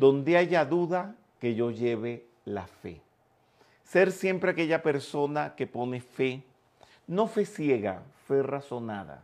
Donde 0.00 0.38
haya 0.38 0.64
duda, 0.64 1.14
que 1.38 1.54
yo 1.54 1.70
lleve 1.70 2.24
la 2.46 2.66
fe. 2.66 3.02
Ser 3.84 4.12
siempre 4.12 4.52
aquella 4.52 4.82
persona 4.82 5.54
que 5.54 5.66
pone 5.66 6.00
fe, 6.00 6.42
no 7.06 7.26
fe 7.26 7.44
ciega, 7.44 8.02
fe 8.26 8.42
razonada. 8.42 9.22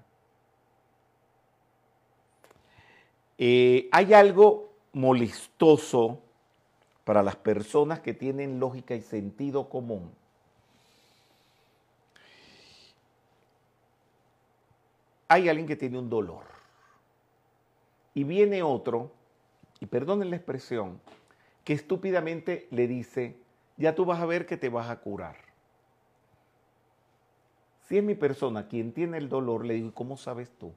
Eh, 3.39 3.89
hay 3.91 4.13
algo 4.13 4.69
molestoso 4.93 6.21
para 7.05 7.23
las 7.23 7.37
personas 7.37 8.01
que 8.01 8.13
tienen 8.13 8.61
lógica 8.61 8.95
y 8.95 9.01
sentido 9.01 9.71
común. 9.71 10.11
Hay 15.29 15.49
alguien 15.49 15.67
que 15.67 15.77
tiene 15.77 15.99
un 15.99 16.11
dolor 16.11 16.45
y 18.13 18.25
viene 18.25 18.63
otro, 18.63 19.16
y 19.87 19.89
perdonen 19.89 20.31
la 20.31 20.37
expresión, 20.37 21.01
que 21.63 21.73
estúpidamente 21.73 22.67
le 22.73 22.89
dice, 22.89 23.37
ya 23.77 23.95
tú 23.95 24.05
vas 24.05 24.21
a 24.21 24.27
ver 24.27 24.45
que 24.45 24.57
te 24.57 24.69
vas 24.69 24.91
a 24.91 24.99
curar. 24.99 25.37
Si 27.83 27.97
es 27.97 28.03
mi 28.03 28.17
persona 28.17 28.67
quien 28.67 28.91
tiene 28.91 29.17
el 29.17 29.29
dolor, 29.29 29.65
le 29.65 29.75
digo, 29.75 29.95
¿cómo 29.95 30.17
sabes 30.17 30.51
tú? 30.59 30.73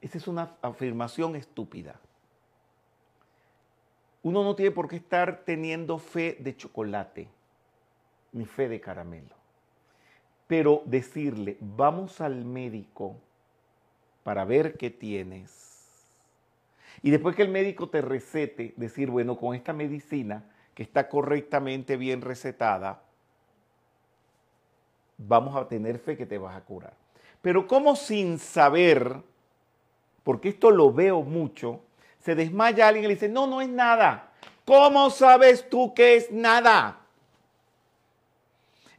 Esa 0.00 0.18
es 0.18 0.26
una 0.26 0.56
afirmación 0.62 1.36
estúpida. 1.36 2.00
Uno 4.24 4.42
no 4.42 4.56
tiene 4.56 4.72
por 4.72 4.88
qué 4.88 4.96
estar 4.96 5.44
teniendo 5.44 5.98
fe 5.98 6.36
de 6.40 6.56
chocolate, 6.56 7.28
ni 8.32 8.46
fe 8.46 8.68
de 8.68 8.80
caramelo. 8.80 9.36
Pero 10.48 10.82
decirle, 10.86 11.56
vamos 11.60 12.20
al 12.20 12.44
médico 12.44 13.14
para 14.24 14.44
ver 14.44 14.76
qué 14.76 14.90
tienes. 14.90 15.71
Y 17.02 17.10
después 17.10 17.34
que 17.34 17.42
el 17.42 17.48
médico 17.48 17.88
te 17.88 18.00
recete, 18.00 18.74
decir, 18.76 19.10
bueno, 19.10 19.36
con 19.36 19.54
esta 19.54 19.72
medicina 19.72 20.44
que 20.74 20.84
está 20.84 21.08
correctamente 21.08 21.96
bien 21.96 22.20
recetada, 22.20 23.02
vamos 25.18 25.56
a 25.56 25.66
tener 25.68 25.98
fe 25.98 26.16
que 26.16 26.26
te 26.26 26.38
vas 26.38 26.56
a 26.56 26.60
curar. 26.60 26.94
Pero 27.40 27.66
como 27.66 27.96
sin 27.96 28.38
saber, 28.38 29.16
porque 30.22 30.50
esto 30.50 30.70
lo 30.70 30.92
veo 30.92 31.22
mucho, 31.22 31.80
se 32.20 32.36
desmaya 32.36 32.86
alguien 32.86 33.04
y 33.04 33.08
le 33.08 33.14
dice, 33.14 33.28
no, 33.28 33.48
no 33.48 33.60
es 33.60 33.68
nada. 33.68 34.30
¿Cómo 34.64 35.10
sabes 35.10 35.68
tú 35.68 35.92
que 35.92 36.14
es 36.16 36.30
nada? 36.30 37.00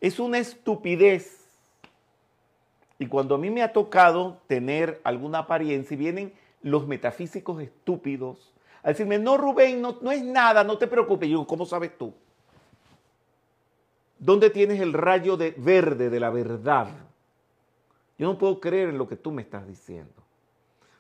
Es 0.02 0.20
una 0.20 0.40
estupidez. 0.40 1.40
Y 3.00 3.08
cuando 3.08 3.36
a 3.36 3.38
mí 3.38 3.50
me 3.50 3.64
ha 3.64 3.72
tocado 3.72 4.42
tener 4.48 5.00
alguna 5.06 5.40
apariencia 5.40 5.96
y 5.96 5.98
vienen 5.98 6.34
los 6.64 6.88
metafísicos 6.88 7.62
estúpidos 7.62 8.54
a 8.82 8.90
decirme, 8.90 9.18
no 9.18 9.38
Rubén, 9.38 9.82
no, 9.82 9.98
no 10.02 10.12
es 10.12 10.24
nada, 10.24 10.64
no 10.64 10.78
te 10.78 10.88
preocupes. 10.88 11.30
Yo, 11.30 11.48
¿cómo 11.48 11.66
sabes 11.66 11.98
tú? 11.98 12.14
¿Dónde 14.20 14.50
tienes 14.50 14.82
el 14.82 14.94
rayo 14.94 15.38
de 15.38 15.52
verde 15.52 16.10
de 16.10 16.20
la 16.20 16.30
verdad? 16.30 16.88
Yo 18.18 18.28
no 18.28 18.38
puedo 18.38 18.60
creer 18.60 18.90
en 18.90 18.98
lo 18.98 19.08
que 19.08 19.16
tú 19.16 19.32
me 19.32 19.42
estás 19.42 19.68
diciendo. 19.68 20.14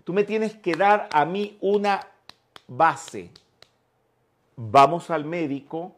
Tú 0.04 0.14
me 0.14 0.24
tienes 0.24 0.56
que 0.56 0.76
dar 0.76 1.10
a 1.12 1.26
mí 1.26 1.58
una 1.62 2.08
base. 2.68 3.32
Vamos 4.56 5.10
al 5.10 5.26
médico, 5.26 5.96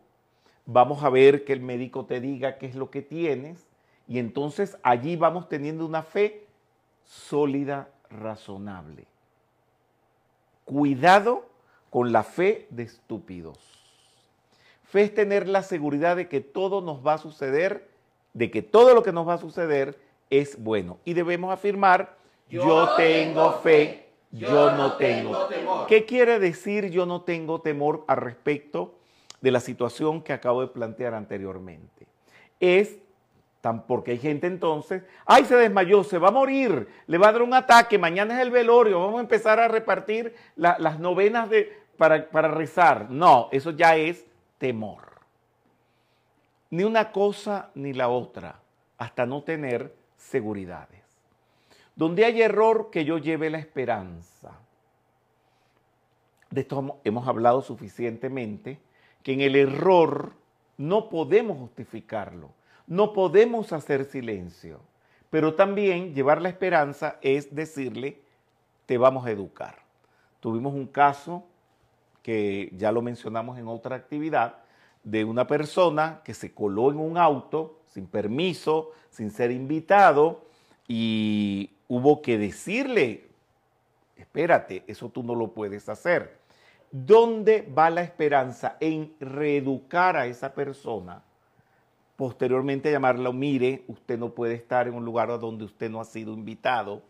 vamos 0.65 1.04
a 1.04 1.10
ver 1.10 1.45
que 1.45 1.54
el 1.54 1.62
médico 1.62 2.06
te 2.06 2.19
diga 2.19 2.58
qué 2.58 2.67
es 2.67 2.75
lo 2.75 2.89
que 2.89 3.01
tienes 3.01 3.65
y 4.08 4.19
entonces 4.19 4.78
allí 4.84 5.15
vamos 5.15 5.49
teniendo 5.49 5.86
una 5.86 6.04
fe 6.04 6.45
sólida, 7.04 7.89
razonable. 8.10 9.08
Cuidado 10.65 11.45
con 11.89 12.12
la 12.12 12.23
fe 12.23 12.67
de 12.71 12.84
estúpidos. 12.84 13.58
Fe 14.84 15.04
es 15.04 15.13
tener 15.13 15.47
la 15.47 15.63
seguridad 15.63 16.15
de 16.15 16.28
que 16.28 16.41
todo 16.41 16.82
nos 16.82 17.06
va 17.06 17.13
a 17.13 17.17
suceder, 17.17 17.88
de 18.34 18.51
que 18.51 18.62
todo 18.62 18.93
lo 18.93 19.04
que 19.04 19.12
nos 19.12 19.28
va 19.28 19.36
a 19.36 19.38
suceder 19.38 19.97
es 20.30 20.62
bueno. 20.62 20.97
Y 21.06 21.13
debemos 21.13 21.54
afirmar, 21.54 22.17
yo, 22.49 22.89
tengo 22.95 23.54
fe, 23.60 24.08
yo 24.32 24.71
no 24.71 24.97
tengo. 24.97 25.45
temor. 25.45 25.88
¿Qué 25.88 26.06
quiere 26.06 26.39
decir 26.39 26.89
yo 26.89 27.06
no 27.06 27.21
tengo 27.21 27.62
temor 27.62 28.04
al 28.08 28.17
respecto 28.17 28.95
de 29.41 29.51
la 29.51 29.60
situación 29.60 30.21
que 30.21 30.34
acabo 30.34 30.62
de 30.62 30.67
plantear 30.67 31.13
anteriormente? 31.13 32.08
Es 32.60 32.97
porque 33.73 34.12
hay 34.12 34.19
gente 34.19 34.47
entonces, 34.47 35.04
ay, 35.25 35.45
se 35.45 35.56
desmayó, 35.56 36.04
se 36.04 36.17
va 36.17 36.30
a 36.30 36.32
morir, 36.32 36.88
le 37.08 37.17
va 37.17 37.30
a 37.30 37.32
dar 37.32 37.41
un 37.41 37.54
ataque, 37.54 37.97
mañana 37.97 38.36
es 38.36 38.41
el 38.41 38.51
velorio, 38.51 38.99
vamos 38.99 39.17
a 39.17 39.21
empezar 39.21 39.60
a 39.60 39.67
repartir 39.67 40.36
las 40.56 40.99
novenas 40.99 41.49
de, 41.49 41.75
para, 41.97 42.30
para 42.30 42.47
rezar. 42.47 43.10
No, 43.10 43.49
eso 43.51 43.71
ya 43.71 43.95
es 43.95 44.25
temor. 44.58 45.15
Ni 46.69 46.84
una 46.84 47.12
cosa 47.12 47.71
ni 47.75 47.93
la 47.93 48.10
otra, 48.10 48.60
hasta 48.97 49.25
no 49.25 49.43
tener 49.43 49.95
seguridades. 50.17 51.01
Donde 51.95 52.25
hay 52.25 52.41
error, 52.41 52.89
que 52.91 53.06
yo 53.06 53.17
lleve 53.17 53.49
la 53.49 53.60
esperanza. 53.60 54.51
De 56.49 56.62
esto 56.62 56.99
hemos 57.04 57.28
hablado 57.28 57.62
suficientemente, 57.62 58.80
que 59.23 59.34
en 59.34 59.41
el 59.41 59.56
error 59.56 60.34
no 60.78 61.10
podemos 61.10 61.58
justificarlo, 61.58 62.51
no 62.87 63.13
podemos 63.13 63.73
hacer 63.73 64.05
silencio, 64.05 64.79
pero 65.29 65.55
también 65.55 66.13
llevar 66.13 66.41
la 66.41 66.49
esperanza 66.49 67.17
es 67.21 67.53
decirle, 67.53 68.21
te 68.85 68.97
vamos 68.97 69.25
a 69.25 69.31
educar. 69.31 69.79
Tuvimos 70.39 70.73
un 70.73 70.87
caso 70.87 71.43
que 72.21 72.71
ya 72.75 72.91
lo 72.91 73.01
mencionamos 73.01 73.57
en 73.57 73.67
otra 73.67 73.95
actividad, 73.95 74.57
de 75.03 75.23
una 75.23 75.45
persona 75.45 76.21
que 76.23 76.33
se 76.33 76.53
coló 76.53 76.89
en 76.91 76.97
un 76.97 77.17
auto 77.17 77.79
sin 77.85 78.07
permiso, 78.07 78.91
sin 79.11 79.29
ser 79.29 79.51
invitado, 79.51 80.41
y 80.87 81.71
hubo 81.87 82.21
que 82.21 82.37
decirle, 82.37 83.27
espérate, 84.17 84.83
eso 84.87 85.09
tú 85.09 85.21
no 85.23 85.35
lo 85.35 85.51
puedes 85.53 85.87
hacer. 85.89 86.39
¿Dónde 86.91 87.61
va 87.77 87.89
la 87.89 88.01
esperanza 88.01 88.77
en 88.79 89.13
reeducar 89.19 90.17
a 90.17 90.25
esa 90.25 90.53
persona? 90.53 91.21
Posteriormente 92.15 92.91
llamarla, 92.91 93.32
mire, 93.32 93.84
usted 93.88 94.17
no 94.17 94.30
puede 94.30 94.54
estar 94.54 94.88
en 94.88 94.93
un 94.93 95.04
lugar 95.04 95.28
donde 95.39 95.65
usted 95.65 95.89
no 95.89 95.99
ha 95.99 96.06
sido 96.06 96.34
invitado. 96.34 97.01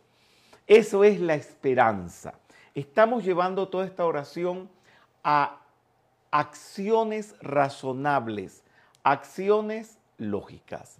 Eso 0.65 1.03
es 1.03 1.19
la 1.19 1.35
esperanza. 1.35 2.33
Estamos 2.73 3.23
llevando 3.23 3.67
toda 3.67 3.85
esta 3.85 4.03
oración 4.03 4.67
a 5.23 5.61
acciones 6.31 7.35
razonables, 7.39 8.63
acciones 9.03 9.97
lógicas. 10.17 10.97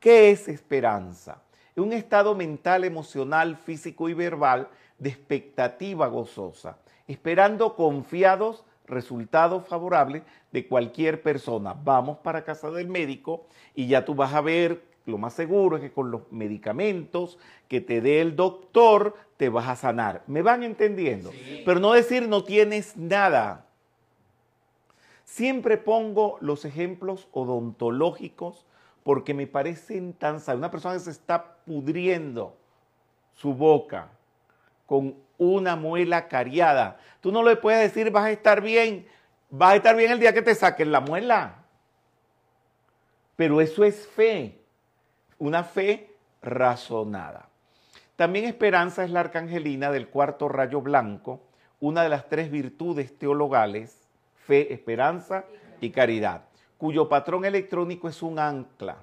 ¿Qué 0.00 0.30
es 0.30 0.48
esperanza? 0.48 1.40
Es 1.74 1.82
un 1.82 1.92
estado 1.92 2.34
mental, 2.34 2.84
emocional, 2.84 3.56
físico 3.56 4.08
y 4.08 4.14
verbal 4.14 4.68
de 4.98 5.10
expectativa 5.10 6.08
gozosa, 6.08 6.76
esperando 7.06 7.76
confiados 7.76 8.64
resultados 8.86 9.66
favorables 9.66 10.22
de 10.52 10.66
cualquier 10.66 11.22
persona. 11.22 11.74
Vamos 11.74 12.18
para 12.18 12.44
casa 12.44 12.70
del 12.70 12.88
médico 12.88 13.46
y 13.74 13.86
ya 13.86 14.04
tú 14.04 14.14
vas 14.14 14.34
a 14.34 14.40
ver, 14.40 14.82
lo 15.06 15.18
más 15.18 15.34
seguro 15.34 15.76
es 15.76 15.82
que 15.82 15.92
con 15.92 16.10
los 16.10 16.30
medicamentos 16.30 17.38
que 17.68 17.80
te 17.80 18.00
dé 18.00 18.20
el 18.20 18.36
doctor 18.36 19.14
te 19.36 19.48
vas 19.48 19.68
a 19.68 19.76
sanar. 19.76 20.22
¿Me 20.26 20.42
van 20.42 20.62
entendiendo? 20.62 21.30
Pero 21.64 21.80
no 21.80 21.92
decir 21.92 22.28
no 22.28 22.44
tienes 22.44 22.96
nada. 22.96 23.66
Siempre 25.24 25.78
pongo 25.78 26.38
los 26.40 26.64
ejemplos 26.64 27.28
odontológicos 27.32 28.64
porque 29.02 29.34
me 29.34 29.46
parecen 29.46 30.12
tan 30.12 30.40
sabios. 30.40 30.60
Una 30.60 30.70
persona 30.70 30.94
que 30.94 31.00
se 31.00 31.10
está 31.10 31.56
pudriendo 31.66 32.56
su 33.34 33.54
boca 33.54 34.10
con 34.86 35.16
una 35.38 35.76
muela 35.76 36.28
cariada. 36.28 36.98
Tú 37.20 37.32
no 37.32 37.42
le 37.42 37.56
puedes 37.56 37.80
decir 37.80 38.10
vas 38.10 38.24
a 38.24 38.30
estar 38.30 38.60
bien, 38.60 39.06
vas 39.50 39.72
a 39.72 39.76
estar 39.76 39.96
bien 39.96 40.10
el 40.10 40.20
día 40.20 40.32
que 40.32 40.42
te 40.42 40.54
saquen 40.54 40.92
la 40.92 41.00
muela. 41.00 41.64
Pero 43.36 43.60
eso 43.60 43.84
es 43.84 44.06
fe, 44.06 44.60
una 45.38 45.64
fe 45.64 46.10
razonada. 46.42 47.48
También 48.16 48.44
esperanza 48.44 49.04
es 49.04 49.10
la 49.10 49.20
arcangelina 49.20 49.90
del 49.90 50.08
cuarto 50.08 50.48
rayo 50.48 50.80
blanco, 50.80 51.40
una 51.80 52.02
de 52.02 52.08
las 52.08 52.28
tres 52.28 52.50
virtudes 52.50 53.18
teologales, 53.18 54.08
fe, 54.46 54.72
esperanza 54.72 55.44
y 55.80 55.90
caridad, 55.90 56.44
cuyo 56.78 57.08
patrón 57.08 57.44
electrónico 57.44 58.08
es 58.08 58.22
un 58.22 58.38
ancla. 58.38 58.98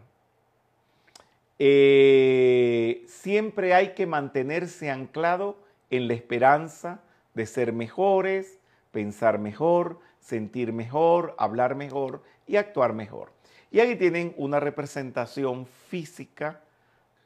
Eh, 1.60 3.04
siempre 3.08 3.74
hay 3.74 3.90
que 3.90 4.08
mantenerse 4.08 4.90
anclado 4.90 5.58
en 5.92 6.08
la 6.08 6.16
esperanza 6.16 7.02
de 7.36 7.46
ser 7.46 7.74
mejores, 7.74 8.58
pensar 8.92 9.38
mejor, 9.38 10.00
sentir 10.20 10.74
mejor, 10.74 11.36
hablar 11.38 11.76
mejor 11.76 12.24
y 12.48 12.56
actuar 12.56 12.94
mejor. 12.94 13.32
Y 13.70 13.80
aquí 13.80 13.96
tienen 13.96 14.34
una 14.38 14.60
representación 14.60 15.66
física 15.66 16.62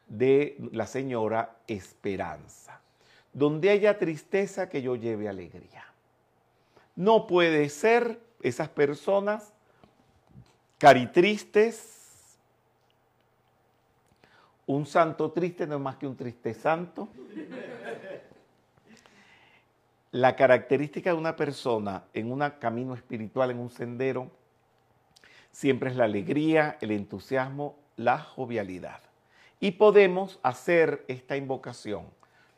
de 0.08 0.58
la 0.72 0.86
señora 0.86 1.58
Esperanza. 1.68 2.82
Donde 3.34 3.70
haya 3.70 3.98
tristeza, 3.98 4.70
que 4.70 4.82
yo 4.82 4.96
lleve 4.96 5.28
alegría. 5.28 5.86
No 6.96 7.28
puede 7.28 7.68
ser 7.70 8.20
esas 8.42 8.70
personas 8.70 9.52
caritristes. 10.78 12.38
Un 14.68 14.86
santo 14.86 15.32
triste 15.32 15.68
no 15.68 15.76
es 15.76 15.82
más 15.82 15.98
que 15.98 16.08
un 16.08 16.16
triste 16.16 16.54
santo. 16.54 17.10
La 20.16 20.38
característica 20.38 21.10
de 21.10 21.18
una 21.18 21.36
persona 21.36 22.06
en 22.14 22.32
un 22.32 22.42
camino 22.58 22.94
espiritual, 22.94 23.52
en 23.52 23.60
un 23.60 23.70
sendero, 23.70 24.32
siempre 25.52 25.90
es 25.90 25.98
la 25.98 26.06
alegría, 26.06 26.78
el 26.80 26.92
entusiasmo, 26.92 27.76
la 27.98 28.20
jovialidad. 28.20 29.02
Y 29.60 29.72
podemos 29.72 30.40
hacer 30.42 31.04
esta 31.10 31.36
invocación. 31.36 32.06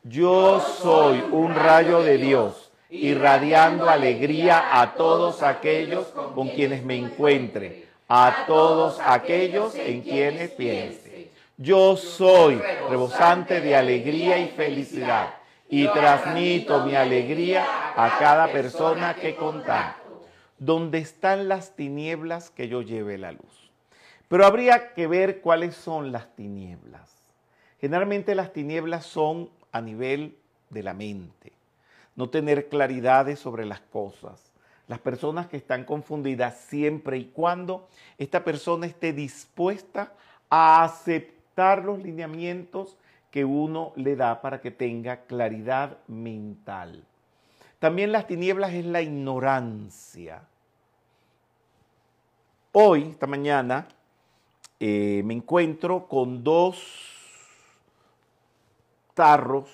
Yo 0.03 0.59
soy 0.59 1.17
un 1.31 1.55
rayo 1.55 2.03
de 2.03 2.19
Dios, 2.19 2.71
irradiando 2.91 3.89
alegría 3.89 4.79
a 4.79 4.93
todos 4.93 5.41
aquellos 5.41 6.05
con 6.35 6.49
quienes 6.49 6.85
me 6.85 6.95
encuentre, 6.95 7.87
a 8.07 8.43
todos 8.45 8.99
aquellos 9.03 9.73
en 9.73 10.03
quienes 10.03 10.51
piense. 10.51 11.31
Yo 11.57 11.97
soy 11.97 12.61
rebosante 12.87 13.61
de 13.61 13.75
alegría 13.75 14.37
y 14.37 14.49
felicidad 14.49 15.37
y 15.69 15.87
transmito 15.87 16.85
mi 16.85 16.95
alegría 16.95 17.65
a 17.95 18.17
cada 18.19 18.51
persona 18.51 19.15
que 19.15 19.35
contacto. 19.35 20.25
Donde 20.59 20.97
están 20.97 21.47
las 21.47 21.75
tinieblas 21.75 22.49
que 22.49 22.67
yo 22.67 22.81
lleve 22.81 23.17
la 23.17 23.31
luz. 23.31 23.71
Pero 24.27 24.45
habría 24.45 24.93
que 24.93 25.07
ver 25.07 25.41
cuáles 25.41 25.75
son 25.75 26.11
las 26.11 26.35
tinieblas. 26.35 27.11
Generalmente 27.79 28.33
las 28.33 28.53
tinieblas 28.53 29.05
son 29.05 29.49
a 29.71 29.81
nivel 29.81 30.35
de 30.69 30.83
la 30.83 30.93
mente, 30.93 31.53
no 32.15 32.29
tener 32.29 32.69
claridades 32.69 33.39
sobre 33.39 33.65
las 33.65 33.81
cosas. 33.81 34.51
Las 34.87 34.99
personas 34.99 35.47
que 35.47 35.57
están 35.57 35.83
confundidas 35.83 36.57
siempre 36.57 37.17
y 37.17 37.25
cuando 37.25 37.87
esta 38.17 38.43
persona 38.43 38.87
esté 38.87 39.13
dispuesta 39.13 40.13
a 40.49 40.83
aceptar 40.83 41.83
los 41.83 42.01
lineamientos 42.01 42.97
que 43.31 43.45
uno 43.45 43.93
le 43.95 44.15
da 44.15 44.41
para 44.41 44.61
que 44.61 44.71
tenga 44.71 45.25
claridad 45.25 45.97
mental. 46.07 47.03
También 47.79 48.11
las 48.11 48.27
tinieblas 48.27 48.73
es 48.73 48.85
la 48.85 49.01
ignorancia. 49.01 50.41
Hoy, 52.71 53.03
esta 53.03 53.27
mañana, 53.27 53.87
eh, 54.79 55.21
me 55.25 55.33
encuentro 55.33 56.07
con 56.07 56.43
dos 56.43 56.83
tarros 59.13 59.69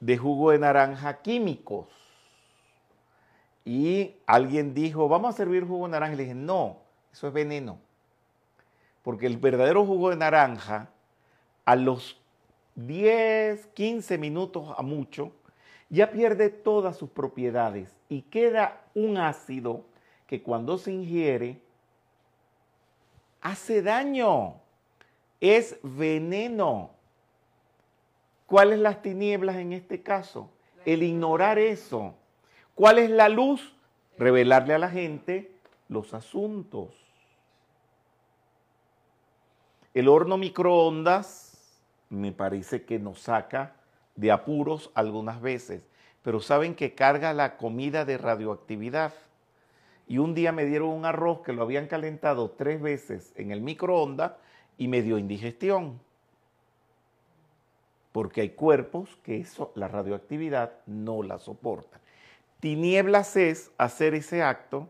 de 0.00 0.16
jugo 0.16 0.50
de 0.50 0.58
naranja 0.58 1.22
químicos. 1.22 1.86
Y 3.64 4.16
alguien 4.26 4.74
dijo, 4.74 5.08
vamos 5.08 5.34
a 5.34 5.36
servir 5.36 5.66
jugo 5.66 5.86
de 5.86 5.92
naranja. 5.92 6.14
Y 6.14 6.16
le 6.16 6.22
dije, 6.24 6.34
no, 6.34 6.78
eso 7.12 7.26
es 7.26 7.32
veneno. 7.32 7.78
Porque 9.02 9.26
el 9.26 9.38
verdadero 9.38 9.84
jugo 9.84 10.10
de 10.10 10.16
naranja, 10.16 10.90
a 11.64 11.76
los 11.76 12.20
10, 12.76 13.66
15 13.68 14.18
minutos 14.18 14.74
a 14.76 14.82
mucho, 14.82 15.32
ya 15.88 16.10
pierde 16.10 16.50
todas 16.50 16.96
sus 16.96 17.10
propiedades 17.10 17.94
y 18.08 18.22
queda 18.22 18.82
un 18.94 19.16
ácido 19.18 19.84
que 20.26 20.42
cuando 20.42 20.78
se 20.78 20.92
ingiere 20.92 21.60
hace 23.44 23.82
daño. 23.82 24.54
Es 25.40 25.78
veneno. 25.82 26.90
¿Cuáles 28.46 28.78
las 28.78 29.02
tinieblas 29.02 29.56
en 29.56 29.72
este 29.72 30.02
caso? 30.02 30.50
El 30.84 31.02
ignorar 31.02 31.58
eso. 31.58 32.14
¿Cuál 32.74 32.98
es 32.98 33.10
la 33.10 33.28
luz? 33.28 33.74
Revelarle 34.16 34.74
a 34.74 34.78
la 34.78 34.88
gente 34.88 35.52
los 35.88 36.14
asuntos. 36.14 36.94
El 39.92 40.08
horno 40.08 40.36
microondas 40.38 41.43
me 42.14 42.32
parece 42.32 42.84
que 42.84 42.98
nos 42.98 43.20
saca 43.20 43.76
de 44.16 44.30
apuros 44.30 44.90
algunas 44.94 45.40
veces, 45.40 45.86
pero 46.22 46.40
saben 46.40 46.74
que 46.74 46.94
carga 46.94 47.32
la 47.34 47.56
comida 47.56 48.04
de 48.04 48.18
radioactividad. 48.18 49.12
Y 50.06 50.18
un 50.18 50.34
día 50.34 50.52
me 50.52 50.64
dieron 50.64 50.88
un 50.88 51.04
arroz 51.04 51.40
que 51.40 51.52
lo 51.52 51.62
habían 51.62 51.86
calentado 51.86 52.50
tres 52.50 52.80
veces 52.80 53.32
en 53.36 53.50
el 53.50 53.60
microondas 53.60 54.32
y 54.78 54.88
me 54.88 55.02
dio 55.02 55.18
indigestión 55.18 56.00
porque 58.14 58.42
hay 58.42 58.50
cuerpos 58.50 59.18
que 59.24 59.38
eso, 59.38 59.72
la 59.74 59.88
radioactividad 59.88 60.74
no 60.86 61.24
la 61.24 61.40
soporta. 61.40 61.98
Tinieblas 62.60 63.34
es 63.34 63.72
hacer 63.76 64.14
ese 64.14 64.40
acto 64.40 64.88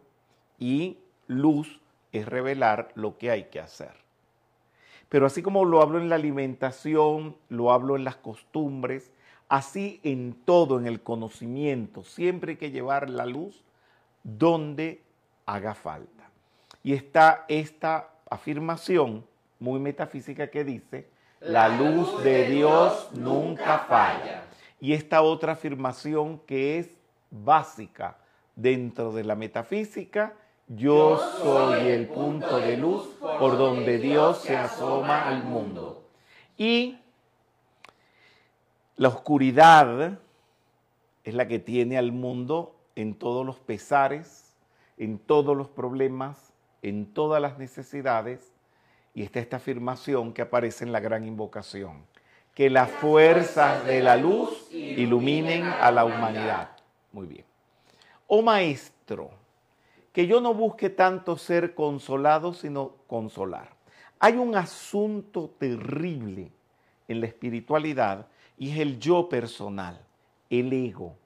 y 0.58 0.98
luz 1.26 1.80
es 2.12 2.26
revelar 2.26 2.92
lo 2.96 3.16
que 3.16 3.30
hay 3.30 3.44
que 3.44 3.60
hacer. 3.60 4.03
Pero 5.14 5.26
así 5.26 5.42
como 5.42 5.64
lo 5.64 5.80
hablo 5.80 6.00
en 6.00 6.08
la 6.08 6.16
alimentación, 6.16 7.36
lo 7.48 7.70
hablo 7.70 7.94
en 7.94 8.02
las 8.02 8.16
costumbres, 8.16 9.12
así 9.48 10.00
en 10.02 10.34
todo, 10.44 10.76
en 10.76 10.88
el 10.88 11.02
conocimiento, 11.02 12.02
siempre 12.02 12.50
hay 12.50 12.56
que 12.56 12.72
llevar 12.72 13.08
la 13.08 13.24
luz 13.24 13.62
donde 14.24 15.02
haga 15.46 15.76
falta. 15.76 16.28
Y 16.82 16.94
está 16.94 17.44
esta 17.46 18.08
afirmación 18.28 19.24
muy 19.60 19.78
metafísica 19.78 20.48
que 20.48 20.64
dice, 20.64 21.06
la 21.38 21.68
luz 21.68 22.24
de 22.24 22.48
Dios 22.50 23.10
nunca 23.12 23.86
falla. 23.88 24.42
Y 24.80 24.94
esta 24.94 25.22
otra 25.22 25.52
afirmación 25.52 26.40
que 26.40 26.80
es 26.80 26.88
básica 27.30 28.16
dentro 28.56 29.12
de 29.12 29.22
la 29.22 29.36
metafísica, 29.36 30.34
yo 30.68 31.18
soy 31.42 31.88
el 31.88 32.08
punto 32.08 32.58
de 32.58 32.76
luz 32.76 33.06
por 33.20 33.58
donde 33.58 33.98
Dios 33.98 34.38
se 34.38 34.56
asoma 34.56 35.28
al 35.28 35.44
mundo. 35.44 36.04
Y 36.56 36.98
la 38.96 39.08
oscuridad 39.08 40.18
es 41.24 41.34
la 41.34 41.48
que 41.48 41.58
tiene 41.58 41.98
al 41.98 42.12
mundo 42.12 42.76
en 42.94 43.14
todos 43.14 43.44
los 43.44 43.58
pesares, 43.58 44.54
en 44.96 45.18
todos 45.18 45.56
los 45.56 45.68
problemas, 45.68 46.52
en 46.82 47.12
todas 47.12 47.42
las 47.42 47.58
necesidades, 47.58 48.52
y 49.14 49.22
está 49.22 49.40
esta 49.40 49.56
afirmación 49.56 50.32
que 50.32 50.42
aparece 50.42 50.84
en 50.84 50.92
la 50.92 51.00
gran 51.00 51.24
invocación. 51.24 52.06
Que 52.54 52.70
las 52.70 52.90
fuerzas 52.90 53.84
de 53.84 54.00
la 54.00 54.16
luz 54.16 54.68
iluminen 54.70 55.64
a 55.64 55.90
la 55.90 56.04
humanidad. 56.04 56.70
Muy 57.12 57.26
bien. 57.26 57.44
Oh 58.26 58.42
Maestro, 58.42 59.30
que 60.14 60.28
yo 60.28 60.40
no 60.40 60.54
busque 60.54 60.90
tanto 60.90 61.36
ser 61.36 61.74
consolado, 61.74 62.54
sino 62.54 62.92
consolar. 63.08 63.70
Hay 64.20 64.34
un 64.34 64.54
asunto 64.54 65.50
terrible 65.58 66.52
en 67.08 67.20
la 67.20 67.26
espiritualidad 67.26 68.28
y 68.56 68.70
es 68.70 68.78
el 68.78 69.00
yo 69.00 69.28
personal, 69.28 70.00
el 70.50 70.72
ego, 70.72 71.16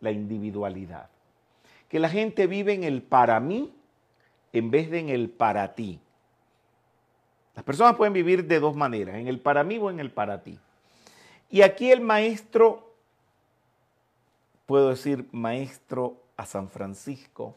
la 0.00 0.12
individualidad. 0.12 1.10
Que 1.90 2.00
la 2.00 2.08
gente 2.08 2.46
vive 2.46 2.72
en 2.72 2.84
el 2.84 3.02
para 3.02 3.38
mí 3.38 3.70
en 4.54 4.70
vez 4.70 4.90
de 4.90 5.00
en 5.00 5.10
el 5.10 5.28
para 5.28 5.74
ti. 5.74 6.00
Las 7.54 7.66
personas 7.66 7.96
pueden 7.96 8.14
vivir 8.14 8.46
de 8.46 8.60
dos 8.60 8.74
maneras, 8.74 9.16
en 9.16 9.28
el 9.28 9.40
para 9.40 9.62
mí 9.62 9.76
o 9.76 9.90
en 9.90 10.00
el 10.00 10.10
para 10.10 10.42
ti. 10.42 10.58
Y 11.50 11.60
aquí 11.60 11.92
el 11.92 12.00
maestro, 12.00 12.94
puedo 14.64 14.88
decir 14.88 15.28
maestro 15.32 16.22
a 16.38 16.46
San 16.46 16.70
Francisco, 16.70 17.54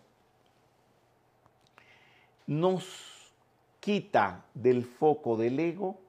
nos 2.49 3.31
quita 3.79 4.43
del 4.55 4.83
foco 4.83 5.38
del 5.38 5.59
ego 5.59 5.99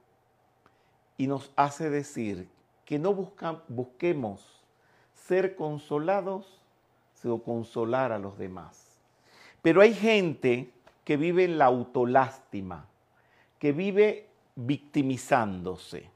y 1.15 1.27
nos 1.27 1.51
hace 1.55 1.91
decir 1.91 2.49
que 2.83 2.97
no 2.97 3.13
busquemos 3.67 4.63
ser 5.13 5.55
consolados, 5.55 6.59
sino 7.13 7.43
consolar 7.43 8.11
a 8.11 8.17
los 8.17 8.39
demás. 8.39 8.97
Pero 9.61 9.81
hay 9.81 9.93
gente 9.93 10.71
que 11.05 11.15
vive 11.15 11.43
en 11.43 11.59
la 11.59 11.65
autolástima 11.65 12.87
que 13.59 13.71
vive 13.71 14.27
victimizándose. 14.55 16.09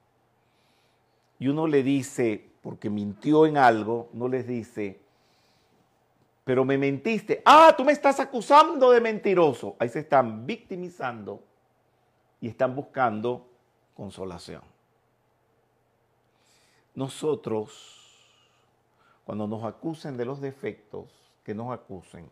y 1.37 1.49
uno 1.49 1.67
le 1.67 1.83
dice, 1.83 2.49
porque 2.63 2.89
mintió 2.89 3.45
en 3.45 3.57
algo, 3.57 4.09
no 4.13 4.27
les 4.27 4.47
dice, 4.47 4.99
pero 6.45 6.63
me 6.63 6.77
mentiste. 6.77 7.41
Ah, 7.43 7.73
tú 7.75 7.83
me 7.83 7.91
estás 7.91 8.19
acusando 8.19 8.91
de 8.91 9.01
mentiroso. 9.01 9.75
Ahí 9.79 9.89
se 9.89 9.99
están 9.99 10.45
victimizando 10.45 11.43
y 12.39 12.47
están 12.47 12.75
buscando 12.75 13.49
consolación. 13.95 14.61
Nosotros, 16.93 18.13
cuando 19.25 19.47
nos 19.47 19.63
acusen 19.63 20.15
de 20.15 20.25
los 20.25 20.39
defectos, 20.39 21.09
que 21.43 21.55
nos 21.55 21.73
acusen. 21.73 22.29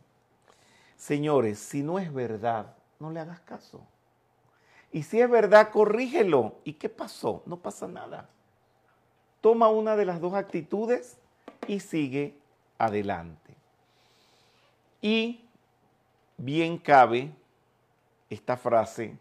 Señores, 0.96 1.58
si 1.58 1.82
no 1.82 1.98
es 1.98 2.14
verdad, 2.14 2.76
no 3.00 3.10
le 3.10 3.20
hagas 3.20 3.40
caso. 3.42 3.82
Y 4.92 5.04
si 5.04 5.20
es 5.20 5.30
verdad, 5.30 5.72
corrígelo. 5.72 6.60
¿Y 6.64 6.74
qué 6.74 6.88
pasó? 6.88 7.42
No 7.48 7.58
pasa 7.58 7.88
nada. 7.88 8.30
Toma 9.42 9.70
una 9.70 9.96
de 9.96 10.06
las 10.06 10.22
dos 10.22 10.36
actitudes 10.36 11.18
y 11.68 11.80
sigue 11.80 12.38
adelante. 12.78 13.43
Y 15.04 15.42
bien 16.38 16.78
cabe 16.78 17.30
esta 18.30 18.56
frase 18.56 19.18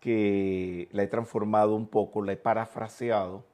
que 0.00 0.88
la 0.90 1.04
he 1.04 1.06
transformado 1.06 1.76
un 1.76 1.86
poco, 1.86 2.22
la 2.22 2.32
he 2.32 2.36
parafraseado 2.36 3.44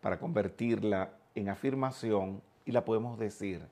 para 0.00 0.18
convertirla 0.18 1.12
en 1.36 1.48
afirmación 1.50 2.42
y 2.64 2.72
la 2.72 2.84
podemos 2.84 3.16
decir. 3.16 3.62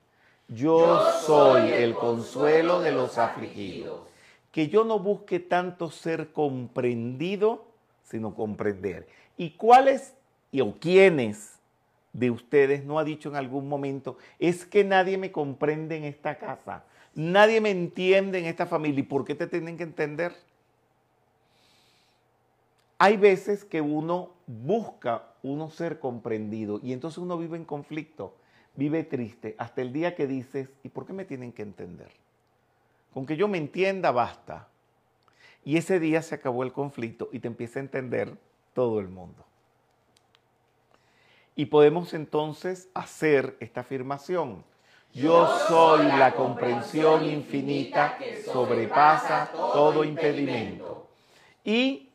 Yo 0.47 1.01
soy 1.25 1.69
el 1.69 1.95
consuelo 1.95 2.79
de 2.79 2.93
los 2.93 3.17
afligidos. 3.17 4.07
Que 4.53 4.69
yo 4.69 4.85
no 4.85 4.97
busque 4.97 5.41
tanto 5.41 5.91
ser 5.91 6.31
comprendido, 6.31 7.65
sino 8.03 8.33
comprender. 8.35 9.05
¿Y 9.35 9.51
cuáles 9.51 10.13
o 10.61 10.75
quiénes 10.79 11.54
de 12.15 12.31
ustedes 12.31 12.85
no 12.85 12.97
ha 12.97 13.03
dicho 13.03 13.27
en 13.27 13.35
algún 13.35 13.67
momento, 13.67 14.17
es 14.39 14.65
que 14.65 14.85
nadie 14.85 15.17
me 15.17 15.33
comprende 15.33 15.97
en 15.97 16.05
esta 16.05 16.37
casa, 16.37 16.85
nadie 17.13 17.59
me 17.59 17.71
entiende 17.71 18.39
en 18.39 18.45
esta 18.45 18.65
familia? 18.65 19.01
¿Y 19.01 19.03
por 19.03 19.25
qué 19.25 19.35
te 19.35 19.47
tienen 19.47 19.75
que 19.75 19.83
entender? 19.83 20.33
Hay 22.97 23.17
veces 23.17 23.65
que 23.65 23.81
uno 23.81 24.31
busca 24.47 25.23
uno 25.43 25.69
ser 25.69 25.99
comprendido 25.99 26.79
y 26.81 26.93
entonces 26.93 27.17
uno 27.17 27.37
vive 27.37 27.57
en 27.57 27.65
conflicto, 27.65 28.37
vive 28.75 29.03
triste, 29.03 29.53
hasta 29.57 29.81
el 29.81 29.91
día 29.91 30.15
que 30.15 30.25
dices, 30.25 30.69
¿y 30.83 30.89
por 30.89 31.05
qué 31.05 31.11
me 31.11 31.25
tienen 31.25 31.51
que 31.51 31.63
entender? 31.63 32.11
Con 33.13 33.25
que 33.25 33.35
yo 33.35 33.49
me 33.49 33.57
entienda 33.57 34.11
basta. 34.11 34.69
Y 35.65 35.75
ese 35.75 35.99
día 35.99 36.21
se 36.21 36.35
acabó 36.35 36.63
el 36.63 36.71
conflicto 36.71 37.27
y 37.33 37.39
te 37.39 37.47
empieza 37.47 37.79
a 37.79 37.83
entender 37.83 38.37
todo 38.73 39.01
el 39.01 39.09
mundo. 39.09 39.43
Y 41.55 41.67
podemos 41.67 42.13
entonces 42.13 42.89
hacer 42.93 43.55
esta 43.59 43.81
afirmación. 43.81 44.63
Yo 45.13 45.47
soy 45.69 46.05
la 46.07 46.33
comprensión 46.33 47.23
infinita 47.23 48.17
que 48.17 48.43
sobrepasa 48.43 49.49
todo 49.53 50.03
impedimento. 50.03 51.07
Y 51.63 52.09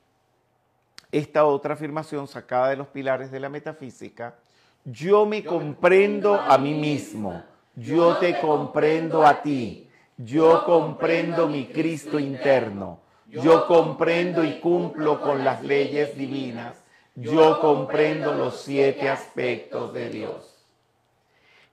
esta 1.11 1.47
otra 1.47 1.75
afirmación 1.75 2.29
sacada 2.29 2.69
de 2.69 2.77
los 2.77 2.89
pilares 2.89 3.31
de 3.31 3.41
la 3.41 3.49
metafísica, 3.49 4.37
yo 4.85 5.27
me 5.27 5.43
comprendo 5.43 6.35
a 6.35 6.59
mí 6.59 6.75
mismo, 6.75 7.43
yo 7.75 8.17
te 8.19 8.39
comprendo 8.39 9.27
a 9.27 9.43
ti, 9.43 9.89
yo 10.17 10.65
comprendo 10.65 11.49
mi 11.49 11.67
Cristo 11.67 12.19
interno, 12.19 13.01
yo 13.27 13.67
comprendo 13.67 14.45
y 14.45 14.61
cumplo 14.61 15.21
con 15.21 15.43
las 15.45 15.63
leyes 15.63 16.17
divinas, 16.17 16.77
yo 17.21 17.61
comprendo 17.61 18.35
los 18.35 18.61
siete 18.61 19.09
aspectos 19.09 19.93
de 19.93 20.09
Dios. 20.11 20.67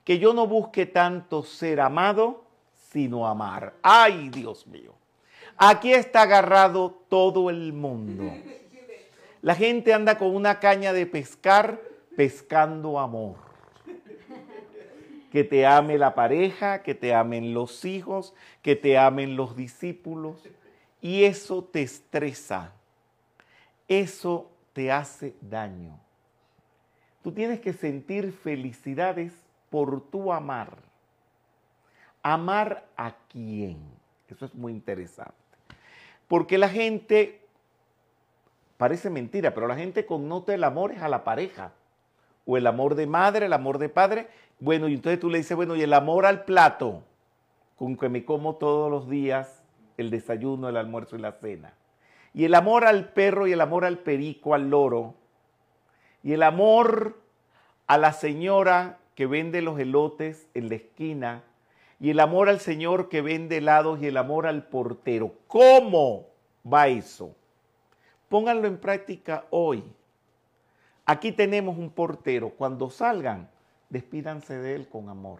Que 0.03 0.19
yo 0.19 0.33
no 0.33 0.47
busque 0.47 0.85
tanto 0.85 1.43
ser 1.43 1.81
amado, 1.81 2.43
sino 2.91 3.27
amar. 3.27 3.73
Ay, 3.81 4.29
Dios 4.29 4.65
mío. 4.67 4.93
Aquí 5.57 5.91
está 5.91 6.21
agarrado 6.21 6.91
todo 7.09 7.49
el 7.49 7.73
mundo. 7.73 8.31
La 9.41 9.55
gente 9.55 9.93
anda 9.93 10.17
con 10.17 10.35
una 10.35 10.59
caña 10.59 10.93
de 10.93 11.05
pescar 11.05 11.81
pescando 12.15 12.99
amor. 12.99 13.35
Que 15.31 15.43
te 15.43 15.65
ame 15.65 15.97
la 15.97 16.15
pareja, 16.15 16.83
que 16.83 16.95
te 16.95 17.13
amen 17.13 17.53
los 17.53 17.85
hijos, 17.85 18.33
que 18.61 18.75
te 18.75 18.97
amen 18.97 19.35
los 19.35 19.55
discípulos. 19.55 20.37
Y 21.01 21.23
eso 21.23 21.63
te 21.63 21.81
estresa. 21.81 22.73
Eso 23.87 24.49
te 24.77 24.91
hace 24.91 25.35
daño. 25.41 25.99
Tú 27.23 27.31
tienes 27.31 27.59
que 27.59 27.73
sentir 27.73 28.31
felicidades 28.31 29.33
por 29.71 30.07
tu 30.11 30.31
amar. 30.31 30.77
¿Amar 32.21 32.85
a 32.95 33.15
quién? 33.27 33.79
Eso 34.27 34.45
es 34.45 34.53
muy 34.53 34.71
interesante. 34.71 35.33
Porque 36.27 36.59
la 36.59 36.69
gente, 36.69 37.41
parece 38.77 39.09
mentira, 39.09 39.55
pero 39.55 39.67
la 39.67 39.75
gente 39.75 40.05
connota 40.05 40.53
el 40.53 40.63
amor 40.63 40.91
es 40.91 41.01
a 41.01 41.09
la 41.09 41.23
pareja. 41.23 41.71
O 42.45 42.55
el 42.55 42.67
amor 42.67 42.93
de 42.93 43.07
madre, 43.07 43.47
el 43.47 43.53
amor 43.53 43.79
de 43.79 43.89
padre. 43.89 44.27
Bueno, 44.59 44.87
y 44.89 44.93
entonces 44.93 45.19
tú 45.19 45.31
le 45.31 45.39
dices, 45.39 45.57
bueno, 45.57 45.75
y 45.75 45.81
el 45.81 45.93
amor 45.93 46.27
al 46.27 46.45
plato, 46.45 47.01
con 47.77 47.97
que 47.97 48.09
me 48.09 48.23
como 48.23 48.57
todos 48.57 48.91
los 48.91 49.09
días 49.09 49.63
el 49.97 50.11
desayuno, 50.11 50.69
el 50.69 50.77
almuerzo 50.77 51.15
y 51.15 51.19
la 51.21 51.31
cena 51.31 51.73
y 52.37 52.45
el 52.45 52.53
amor 52.53 52.85
al 52.85 53.13
perro 53.13 53.47
y 53.47 53.53
el 53.53 53.61
amor 53.61 53.83
al 53.83 53.97
perico, 53.97 54.53
al 54.53 54.69
loro, 54.69 55.15
y 56.21 56.33
el 56.33 56.43
amor 56.43 57.19
a 57.87 57.97
la 57.97 58.13
señora 58.13 58.99
que 59.15 59.25
vende 59.25 59.63
los 59.63 59.79
elotes 59.79 60.47
en 60.53 60.69
la 60.69 60.75
esquina, 60.75 61.43
y 61.99 62.11
el 62.11 62.19
amor 62.19 62.47
al 62.47 62.59
señor 62.59 63.09
que 63.09 63.23
vende 63.23 63.57
helados 63.57 63.99
y 64.03 64.05
el 64.05 64.17
amor 64.17 64.45
al 64.45 64.67
portero. 64.67 65.33
¿Cómo 65.47 66.27
va 66.71 66.89
eso? 66.89 67.35
Pónganlo 68.29 68.67
en 68.67 68.77
práctica 68.77 69.45
hoy. 69.49 69.83
Aquí 71.07 71.31
tenemos 71.31 71.75
un 71.75 71.89
portero. 71.89 72.51
Cuando 72.51 72.91
salgan, 72.91 73.49
despídanse 73.89 74.59
de 74.59 74.75
él 74.75 74.87
con 74.87 75.09
amor. 75.09 75.39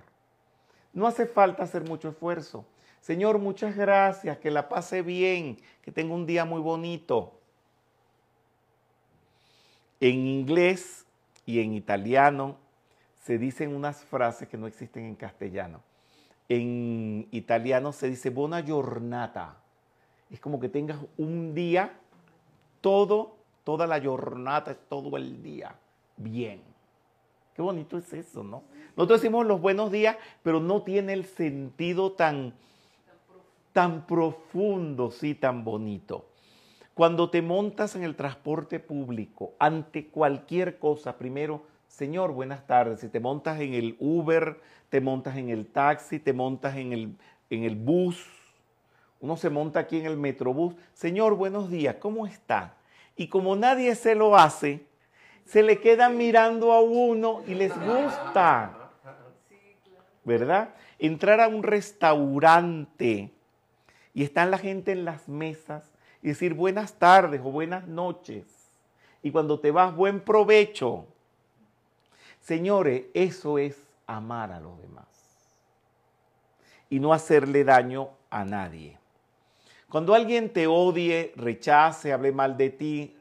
No 0.93 1.05
hace 1.05 1.27
falta 1.27 1.61
hacer 1.61 1.87
mucho 1.87 2.09
esfuerzo. 2.09 2.65
Señor, 3.07 3.39
muchas 3.39 3.73
gracias, 3.73 4.37
que 4.39 4.51
la 4.51 4.67
pase 4.67 5.01
bien, 5.01 5.57
que 5.81 5.93
tenga 5.93 6.13
un 6.13 6.25
día 6.25 6.43
muy 6.43 6.59
bonito. 6.59 7.39
En 10.01 10.27
inglés 10.27 11.05
y 11.45 11.61
en 11.61 11.73
italiano 11.73 12.57
se 13.23 13.37
dicen 13.37 13.73
unas 13.73 14.03
frases 14.03 14.49
que 14.49 14.57
no 14.57 14.67
existen 14.67 15.05
en 15.05 15.15
castellano. 15.15 15.79
En 16.49 17.29
italiano 17.31 17.93
se 17.93 18.09
dice 18.09 18.29
buona 18.29 18.61
giornata. 18.61 19.55
Es 20.29 20.41
como 20.41 20.59
que 20.59 20.67
tengas 20.67 20.99
un 21.17 21.55
día, 21.55 21.97
todo, 22.81 23.37
toda 23.63 23.87
la 23.87 24.03
jornada, 24.03 24.75
todo 24.89 25.15
el 25.15 25.41
día, 25.41 25.73
bien. 26.17 26.61
Qué 27.55 27.61
bonito 27.61 27.97
es 27.97 28.11
eso, 28.11 28.43
¿no? 28.43 28.63
Nosotros 28.97 29.21
decimos 29.21 29.45
los 29.45 29.61
buenos 29.61 29.93
días, 29.93 30.17
pero 30.43 30.59
no 30.59 30.81
tiene 30.81 31.13
el 31.13 31.23
sentido 31.23 32.11
tan, 32.11 32.53
tan 33.77 34.07
profundo, 34.07 35.11
sí, 35.11 35.35
tan 35.35 35.63
bonito. 35.63 36.25
Cuando 36.95 37.29
te 37.29 37.43
montas 37.43 37.95
en 37.95 38.03
el 38.03 38.15
transporte 38.15 38.79
público, 38.79 39.53
ante 39.59 40.07
cualquier 40.07 40.79
cosa, 40.79 41.19
primero, 41.19 41.61
Señor, 41.87 42.31
buenas 42.31 42.65
tardes. 42.65 43.01
Si 43.01 43.07
te 43.07 43.19
montas 43.19 43.59
en 43.59 43.75
el 43.75 43.95
Uber, 43.99 44.59
te 44.89 44.99
montas 44.99 45.37
en 45.37 45.49
el 45.49 45.67
taxi, 45.67 46.17
te 46.17 46.33
montas 46.33 46.75
en 46.75 46.91
el, 46.91 47.17
en 47.51 47.65
el 47.65 47.75
bus, 47.75 48.25
uno 49.19 49.37
se 49.37 49.51
monta 49.51 49.81
aquí 49.81 49.99
en 49.99 50.07
el 50.07 50.17
metrobús. 50.17 50.73
Señor, 50.93 51.35
buenos 51.35 51.69
días, 51.69 51.97
¿cómo 51.99 52.25
está? 52.25 52.73
Y 53.15 53.27
como 53.27 53.55
nadie 53.55 53.93
se 53.93 54.15
lo 54.15 54.35
hace, 54.35 54.87
se 55.45 55.61
le 55.61 55.79
quedan 55.79 56.17
mirando 56.17 56.73
a 56.73 56.81
uno 56.81 57.43
y 57.45 57.53
les 57.53 57.75
gusta. 57.75 58.89
¿Verdad? 60.23 60.73
Entrar 60.97 61.41
a 61.41 61.47
un 61.47 61.61
restaurante 61.61 63.36
y 64.17 64.23
están 64.23 64.49
la 64.49 64.57
gente 64.57 64.93
en 64.93 65.05
las 65.05 65.29
mesas 65.29 65.91
y 66.23 66.29
decir 66.29 66.55
buenas 66.55 66.97
tardes 66.97 67.39
o 67.39 67.51
buenas 67.51 67.87
noches. 67.87 68.47
Y 69.21 69.29
cuando 69.29 69.59
te 69.59 69.69
vas, 69.69 69.95
buen 69.95 70.21
provecho. 70.21 71.05
Señores, 72.39 73.05
eso 73.13 73.59
es 73.59 73.77
amar 74.07 74.51
a 74.51 74.59
los 74.59 74.81
demás 74.81 75.05
y 76.89 76.99
no 76.99 77.13
hacerle 77.13 77.63
daño 77.63 78.09
a 78.31 78.43
nadie. 78.43 78.97
Cuando 79.87 80.15
alguien 80.15 80.51
te 80.51 80.65
odie, 80.65 81.31
rechace, 81.35 82.11
hable 82.11 82.31
mal 82.31 82.57
de 82.57 82.71
ti, 82.71 83.15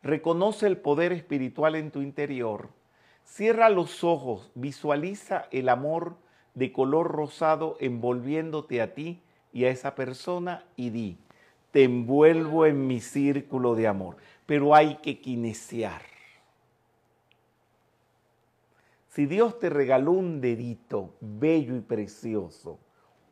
reconoce 0.00 0.68
el 0.68 0.76
poder 0.76 1.10
espiritual 1.10 1.74
en 1.74 1.90
tu 1.90 2.02
interior, 2.02 2.68
cierra 3.24 3.68
los 3.68 4.04
ojos, 4.04 4.52
visualiza 4.54 5.48
el 5.50 5.68
amor 5.68 6.14
de 6.54 6.72
color 6.72 7.10
rosado 7.10 7.76
envolviéndote 7.80 8.80
a 8.80 8.94
ti 8.94 9.24
y 9.52 9.64
a 9.64 9.70
esa 9.70 9.94
persona 9.94 10.64
y 10.76 10.90
di, 10.90 11.18
te 11.70 11.84
envuelvo 11.84 12.66
en 12.66 12.86
mi 12.86 13.00
círculo 13.00 13.74
de 13.74 13.86
amor. 13.86 14.16
Pero 14.46 14.74
hay 14.74 14.96
que 14.96 15.20
kinesiar. 15.20 16.02
Si 19.08 19.26
Dios 19.26 19.58
te 19.58 19.70
regaló 19.70 20.12
un 20.12 20.40
dedito 20.40 21.14
bello 21.20 21.74
y 21.74 21.80
precioso, 21.80 22.78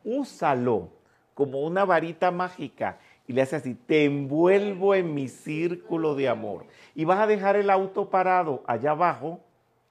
úsalo 0.03 0.89
como 1.35 1.61
una 1.61 1.85
varita 1.85 2.31
mágica 2.31 2.97
y 3.27 3.33
le 3.33 3.41
hace 3.41 3.55
así, 3.55 3.75
te 3.75 4.05
envuelvo 4.05 4.95
en 4.95 5.13
mi 5.13 5.27
círculo 5.27 6.15
de 6.15 6.29
amor. 6.29 6.65
Y 6.93 7.05
vas 7.05 7.19
a 7.19 7.27
dejar 7.27 7.55
el 7.55 7.69
auto 7.69 8.09
parado 8.09 8.63
allá 8.67 8.91
abajo, 8.91 9.41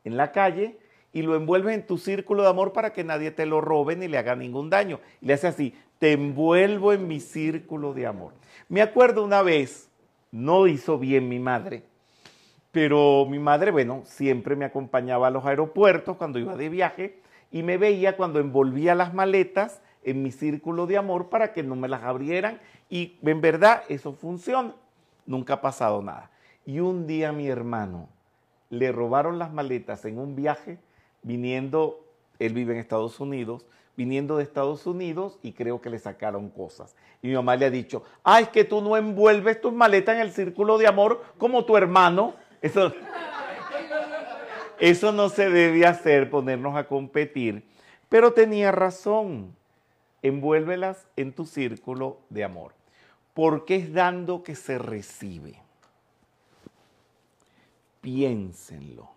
en 0.05 0.17
la 0.17 0.33
calle, 0.33 0.79
y 1.13 1.23
lo 1.23 1.37
envuelves 1.37 1.75
en 1.75 1.87
tu 1.87 1.99
círculo 1.99 2.43
de 2.43 2.49
amor 2.49 2.73
para 2.73 2.93
que 2.93 3.05
nadie 3.05 3.31
te 3.31 3.47
lo 3.47 3.61
robe 3.61 3.95
ni 3.95 4.09
le 4.09 4.19
haga 4.19 4.35
ningún 4.35 4.71
daño. 4.71 5.01
Y 5.21 5.27
le 5.27 5.35
hace 5.35 5.47
así, 5.47 5.75
te 5.99 6.13
envuelvo 6.13 6.93
en 6.93 7.09
mi 7.09 7.21
círculo 7.21 7.95
de 7.95 8.07
amor. 8.07 8.33
Me 8.69 8.83
acuerdo 8.83 9.25
una 9.25 9.43
vez, 9.43 9.91
no 10.31 10.67
hizo 10.67 10.99
bien 10.99 11.29
mi 11.29 11.39
madre, 11.39 11.85
pero 12.73 13.27
mi 13.29 13.39
madre, 13.39 13.71
bueno, 13.71 14.03
siempre 14.05 14.57
me 14.57 14.65
acompañaba 14.65 15.29
a 15.29 15.31
los 15.31 15.45
aeropuertos 15.45 16.17
cuando 16.17 16.39
iba 16.39 16.57
de 16.57 16.69
viaje 16.69 17.21
y 17.53 17.63
me 17.63 17.79
veía 17.79 18.17
cuando 18.17 18.41
envolvía 18.41 18.95
las 18.95 19.15
maletas 19.15 19.81
en 20.03 20.23
mi 20.23 20.33
círculo 20.33 20.87
de 20.87 20.97
amor 20.97 21.29
para 21.29 21.53
que 21.53 21.63
no 21.63 21.77
me 21.77 21.89
las 21.89 22.03
abrieran 22.03 22.61
y 22.91 23.19
en 23.23 23.41
verdad 23.41 23.85
eso 23.89 24.13
funciona. 24.13 24.75
Nunca 25.27 25.55
ha 25.55 25.61
pasado 25.61 26.03
nada. 26.03 26.31
Y 26.67 26.81
un 26.81 27.07
día 27.07 27.33
mi 27.33 27.47
hermano 27.49 28.09
le 28.71 28.91
robaron 28.93 29.39
las 29.39 29.53
maletas 29.53 30.05
en 30.05 30.19
un 30.19 30.35
viaje 30.35 30.79
viniendo, 31.23 32.05
él 32.39 32.55
vive 32.55 32.75
en 32.75 32.81
Estados 32.81 33.21
Unidos, 33.21 33.67
viniendo 33.97 34.37
de 34.37 34.43
Estados 34.43 34.87
Unidos 34.87 35.39
y 35.43 35.53
creo 35.53 35.81
que 35.81 35.91
le 35.91 35.99
sacaron 35.99 36.51
cosas. 36.51 36.97
Y 37.23 37.29
mi 37.29 37.35
mamá 37.35 37.57
le 37.57 37.67
ha 37.67 37.71
dicho, 37.71 38.03
ah, 38.23 38.41
es 38.41 38.49
que 38.49 38.65
tú 38.65 38.81
no 38.81 38.97
envuelves 38.97 39.61
tus 39.61 39.73
maletas 39.73 40.17
en 40.17 40.23
el 40.23 40.33
círculo 40.33 40.79
de 40.79 40.87
amor 40.87 41.23
como 41.39 41.65
tu 41.65 41.77
hermano. 41.77 42.35
Eso, 42.61 42.93
eso 44.79 45.13
no 45.13 45.29
se 45.29 45.49
debe 45.49 45.87
hacer, 45.87 46.31
ponernos 46.31 46.77
a 46.77 46.87
competir. 46.87 47.65
Pero 48.09 48.33
tenía 48.33 48.73
razón 48.73 49.55
envuélvelas 50.23 51.07
en 51.17 51.33
tu 51.33 51.45
círculo 51.45 52.19
de 52.31 52.45
amor, 52.45 52.73
porque 53.35 53.77
es 53.77 53.93
dando 53.93 54.43
que 54.43 54.55
se 54.55 54.79
recibe. 54.79 55.61
Piénsenlo. 58.01 59.11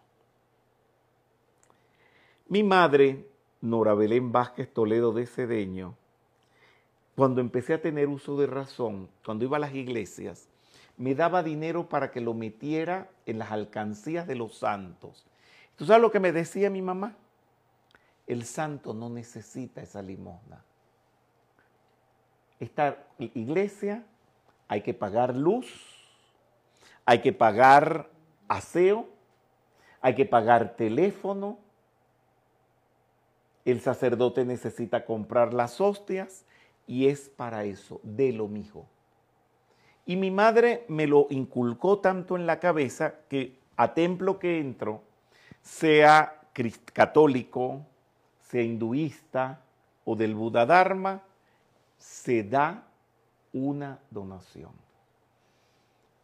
Mi 2.49 2.63
madre, 2.63 3.25
Nora 3.61 3.93
Belén 3.93 4.31
Vázquez 4.31 4.71
Toledo 4.73 5.11
de 5.13 5.25
Cedeño, 5.25 5.95
cuando 7.15 7.41
empecé 7.41 7.73
a 7.73 7.81
tener 7.81 8.07
uso 8.07 8.37
de 8.37 8.47
razón, 8.47 9.09
cuando 9.25 9.45
iba 9.45 9.57
a 9.57 9.61
las 9.61 9.73
iglesias, 9.73 10.47
me 10.97 11.15
daba 11.15 11.43
dinero 11.43 11.89
para 11.89 12.11
que 12.11 12.21
lo 12.21 12.33
metiera 12.33 13.09
en 13.25 13.39
las 13.39 13.51
alcancías 13.51 14.27
de 14.27 14.35
los 14.35 14.57
santos. 14.57 15.25
¿Tú 15.75 15.85
sabes 15.85 16.01
lo 16.01 16.11
que 16.11 16.19
me 16.19 16.31
decía 16.31 16.69
mi 16.69 16.81
mamá? 16.81 17.15
El 18.25 18.43
santo 18.45 18.93
no 18.93 19.09
necesita 19.09 19.81
esa 19.81 20.01
limosna 20.01 20.63
esta 22.59 23.05
iglesia 23.19 24.03
hay 24.67 24.81
que 24.81 24.93
pagar 24.93 25.35
luz, 25.35 25.67
hay 27.05 27.21
que 27.21 27.31
pagar 27.31 28.09
aseo, 28.47 29.07
hay 30.01 30.15
que 30.15 30.25
pagar 30.25 30.75
teléfono, 30.75 31.59
el 33.71 33.81
sacerdote 33.81 34.45
necesita 34.45 35.03
comprar 35.03 35.53
las 35.53 35.81
hostias 35.81 36.45
y 36.87 37.07
es 37.07 37.27
para 37.27 37.65
eso, 37.65 37.99
de 38.01 38.31
lo 38.31 38.47
mijo. 38.47 38.87
Y 40.05 40.15
mi 40.15 40.31
madre 40.31 40.85
me 40.87 41.05
lo 41.05 41.27
inculcó 41.31 41.99
tanto 41.99 42.37
en 42.37 42.45
la 42.45 42.61
cabeza 42.61 43.15
que 43.27 43.59
a 43.75 43.93
templo 43.93 44.39
que 44.39 44.59
entro, 44.59 45.03
sea 45.61 46.39
católico, 46.93 47.85
sea 48.39 48.63
hinduista 48.63 49.61
o 50.05 50.15
del 50.15 50.33
Buda 50.33 50.65
Dharma, 50.65 51.21
se 51.97 52.43
da 52.43 52.87
una 53.51 53.99
donación. 54.09 54.71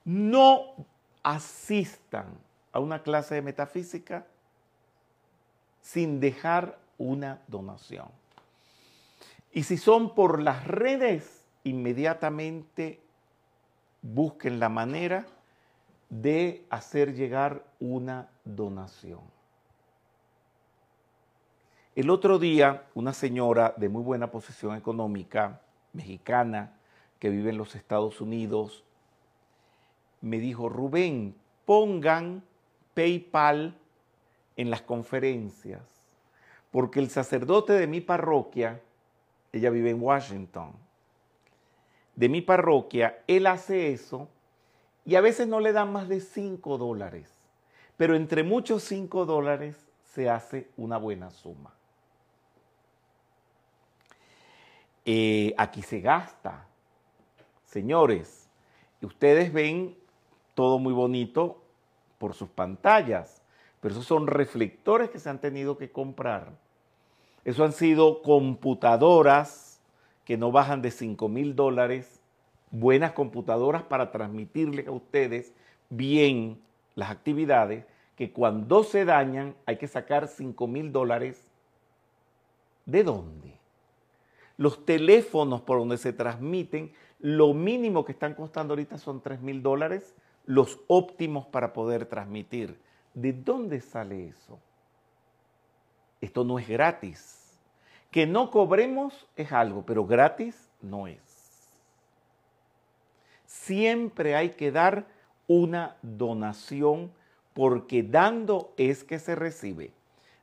No 0.06 0.76
asistan 1.24 2.28
a 2.72 2.80
una 2.80 3.04
clase 3.04 3.36
de 3.36 3.42
metafísica 3.42 4.26
sin 5.82 6.22
dejar 6.22 6.82
una 7.04 7.42
donación. 7.48 8.08
Y 9.52 9.64
si 9.64 9.78
son 9.78 10.16
por 10.16 10.42
las 10.42 10.66
redes, 10.66 11.46
inmediatamente 11.64 13.02
busquen 14.02 14.60
la 14.60 14.70
manera 14.70 15.26
de 16.10 16.66
hacer 16.70 17.14
llegar 17.14 17.64
una 17.80 18.30
donación. 18.46 19.20
El 21.96 22.10
otro 22.10 22.40
día, 22.40 22.86
una 22.96 23.14
señora 23.14 23.74
de 23.78 23.90
muy 23.90 24.02
buena 24.02 24.32
posición 24.32 24.76
económica, 24.76 25.62
mexicana, 25.92 26.74
que 27.20 27.30
vive 27.30 27.52
en 27.52 27.58
los 27.58 27.76
Estados 27.76 28.22
Unidos, 28.22 28.84
me 30.22 30.40
dijo, 30.40 30.70
Rubén, 30.70 31.36
pongan 31.66 32.44
PayPal 32.94 33.78
en 34.56 34.70
las 34.70 34.82
conferencias, 34.82 35.82
porque 36.74 37.00
el 37.00 37.12
sacerdote 37.12 37.74
de 37.74 37.86
mi 37.86 38.02
parroquia, 38.02 38.82
ella 39.52 39.70
vive 39.70 39.92
en 39.92 40.02
Washington, 40.02 40.74
de 42.16 42.30
mi 42.30 42.42
parroquia, 42.42 43.22
él 43.28 43.46
hace 43.46 43.94
eso 43.94 44.28
y 45.06 45.14
a 45.14 45.22
veces 45.22 45.48
no 45.48 45.60
le 45.60 45.72
dan 45.72 45.94
más 45.94 46.10
de 46.10 46.20
5 46.20 46.80
dólares, 46.80 47.30
pero 47.96 48.16
entre 48.16 48.42
muchos 48.42 48.82
5 48.86 49.28
dólares 49.28 49.86
se 50.04 50.32
hace 50.32 50.72
una 50.76 50.98
buena 50.98 51.30
suma. 51.30 51.76
Eh, 55.06 55.54
aquí 55.60 55.84
se 55.84 56.02
gasta. 56.02 56.66
Señores, 57.66 58.50
ustedes 59.00 59.54
ven 59.54 59.96
todo 60.56 60.80
muy 60.80 60.94
bonito 60.94 61.62
por 62.18 62.34
sus 62.34 62.50
pantallas, 62.50 63.43
pero 63.84 63.96
esos 63.96 64.08
son 64.08 64.28
reflectores 64.28 65.10
que 65.10 65.20
se 65.20 65.30
han 65.30 65.42
tenido 65.42 65.78
que 65.78 65.92
comprar. 65.92 66.54
Eso 67.44 67.66
han 67.66 67.74
sido 67.74 68.22
computadoras 68.22 69.82
que 70.24 70.38
no 70.38 70.54
bajan 70.54 70.82
de 70.82 70.90
5 70.90 71.28
mil 71.28 71.54
dólares, 71.54 72.22
buenas 72.72 73.12
computadoras 73.12 73.84
para 73.84 74.10
transmitirles 74.10 74.88
a 74.88 74.92
ustedes 74.92 75.52
bien 75.90 76.62
las 76.96 77.12
actividades, 77.12 77.84
que 78.16 78.32
cuando 78.32 78.86
se 78.86 79.04
dañan 79.04 79.54
hay 79.66 79.76
que 79.76 79.90
sacar 79.90 80.30
5 80.30 80.66
mil 80.66 80.94
dólares. 80.94 81.46
¿De 82.86 83.04
dónde? 83.04 83.58
Los 84.56 84.86
teléfonos 84.86 85.60
por 85.60 85.80
donde 85.80 85.98
se 85.98 86.14
transmiten, 86.14 86.94
lo 87.20 87.54
mínimo 87.54 88.06
que 88.06 88.14
están 88.14 88.34
costando 88.34 88.76
ahorita 88.76 88.98
son 88.98 89.20
3 89.20 89.42
mil 89.42 89.62
dólares, 89.62 90.16
los 90.46 90.80
óptimos 90.88 91.48
para 91.48 91.74
poder 91.74 92.06
transmitir. 92.06 92.82
¿De 93.14 93.34
dónde 93.34 93.80
sale 93.80 94.28
eso? 94.28 94.60
Esto 96.22 96.44
no 96.44 96.58
es 96.58 96.68
gratis. 96.68 97.40
Que 98.10 98.26
no 98.26 98.52
cobremos 98.52 99.28
es 99.36 99.52
algo, 99.52 99.84
pero 99.86 100.06
gratis 100.06 100.70
no 100.82 101.08
es. 101.08 101.20
Siempre 103.46 104.36
hay 104.36 104.52
que 104.52 104.72
dar 104.72 105.06
una 105.48 105.96
donación 106.02 107.12
porque 107.54 108.04
dando 108.04 108.74
es 108.78 109.04
que 109.04 109.20
se 109.20 109.36
recibe. 109.36 109.92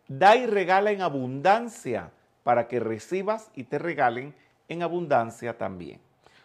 Da 0.09 0.37
y 0.37 0.47
regala 0.47 0.91
en 0.91 1.03
abundancia 1.03 2.11
para 2.43 2.69
que 2.69 2.81
recibas 2.81 3.51
y 3.55 3.65
te 3.65 3.79
regalen 3.79 4.35
en 4.69 4.83
abundancia 4.83 5.57
también. 5.59 6.01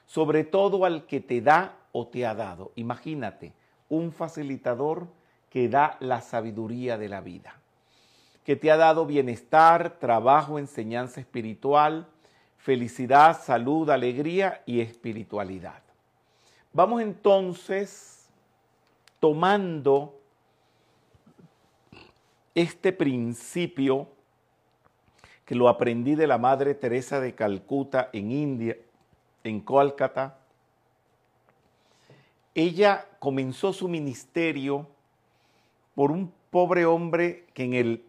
Sobre 0.06 0.44
todo 0.44 0.86
al 0.86 1.06
que 1.06 1.20
te 1.20 1.42
da 1.42 1.76
o 1.92 2.08
te 2.08 2.26
ha 2.26 2.36
dado. 2.36 2.72
Imagínate, 2.76 3.54
un 3.90 4.12
facilitador 4.12 5.08
que 5.50 5.70
da 5.70 5.98
la 6.00 6.22
sabiduría 6.22 6.98
de 6.98 7.10
la 7.10 7.22
vida, 7.22 7.56
que 8.44 8.56
te 8.56 8.72
ha 8.72 8.78
dado 8.78 9.06
bienestar, 9.06 10.00
trabajo, 10.00 10.60
enseñanza 10.60 11.20
espiritual, 11.20 12.08
felicidad, 12.58 13.42
salud, 13.42 13.90
alegría 13.90 14.64
y 14.66 14.82
espiritualidad. 14.82 15.82
Vamos 16.74 17.02
entonces 17.02 18.28
tomando 19.20 20.20
este 22.54 22.92
principio 22.92 24.08
que 25.46 25.56
lo 25.56 25.70
aprendí 25.70 26.16
de 26.16 26.26
la 26.26 26.38
Madre 26.38 26.74
Teresa 26.74 27.20
de 27.20 27.36
Calcuta 27.36 28.10
en 28.14 28.32
India, 28.32 28.78
en 29.44 29.62
Kolkata. 29.62 30.40
Ella 32.56 33.08
comenzó 33.20 33.74
su 33.74 33.88
ministerio 33.88 34.88
por 35.96 36.12
un 36.12 36.32
pobre 36.52 36.86
hombre 36.86 37.46
que 37.54 37.64
en 37.64 37.74
el 37.74 38.04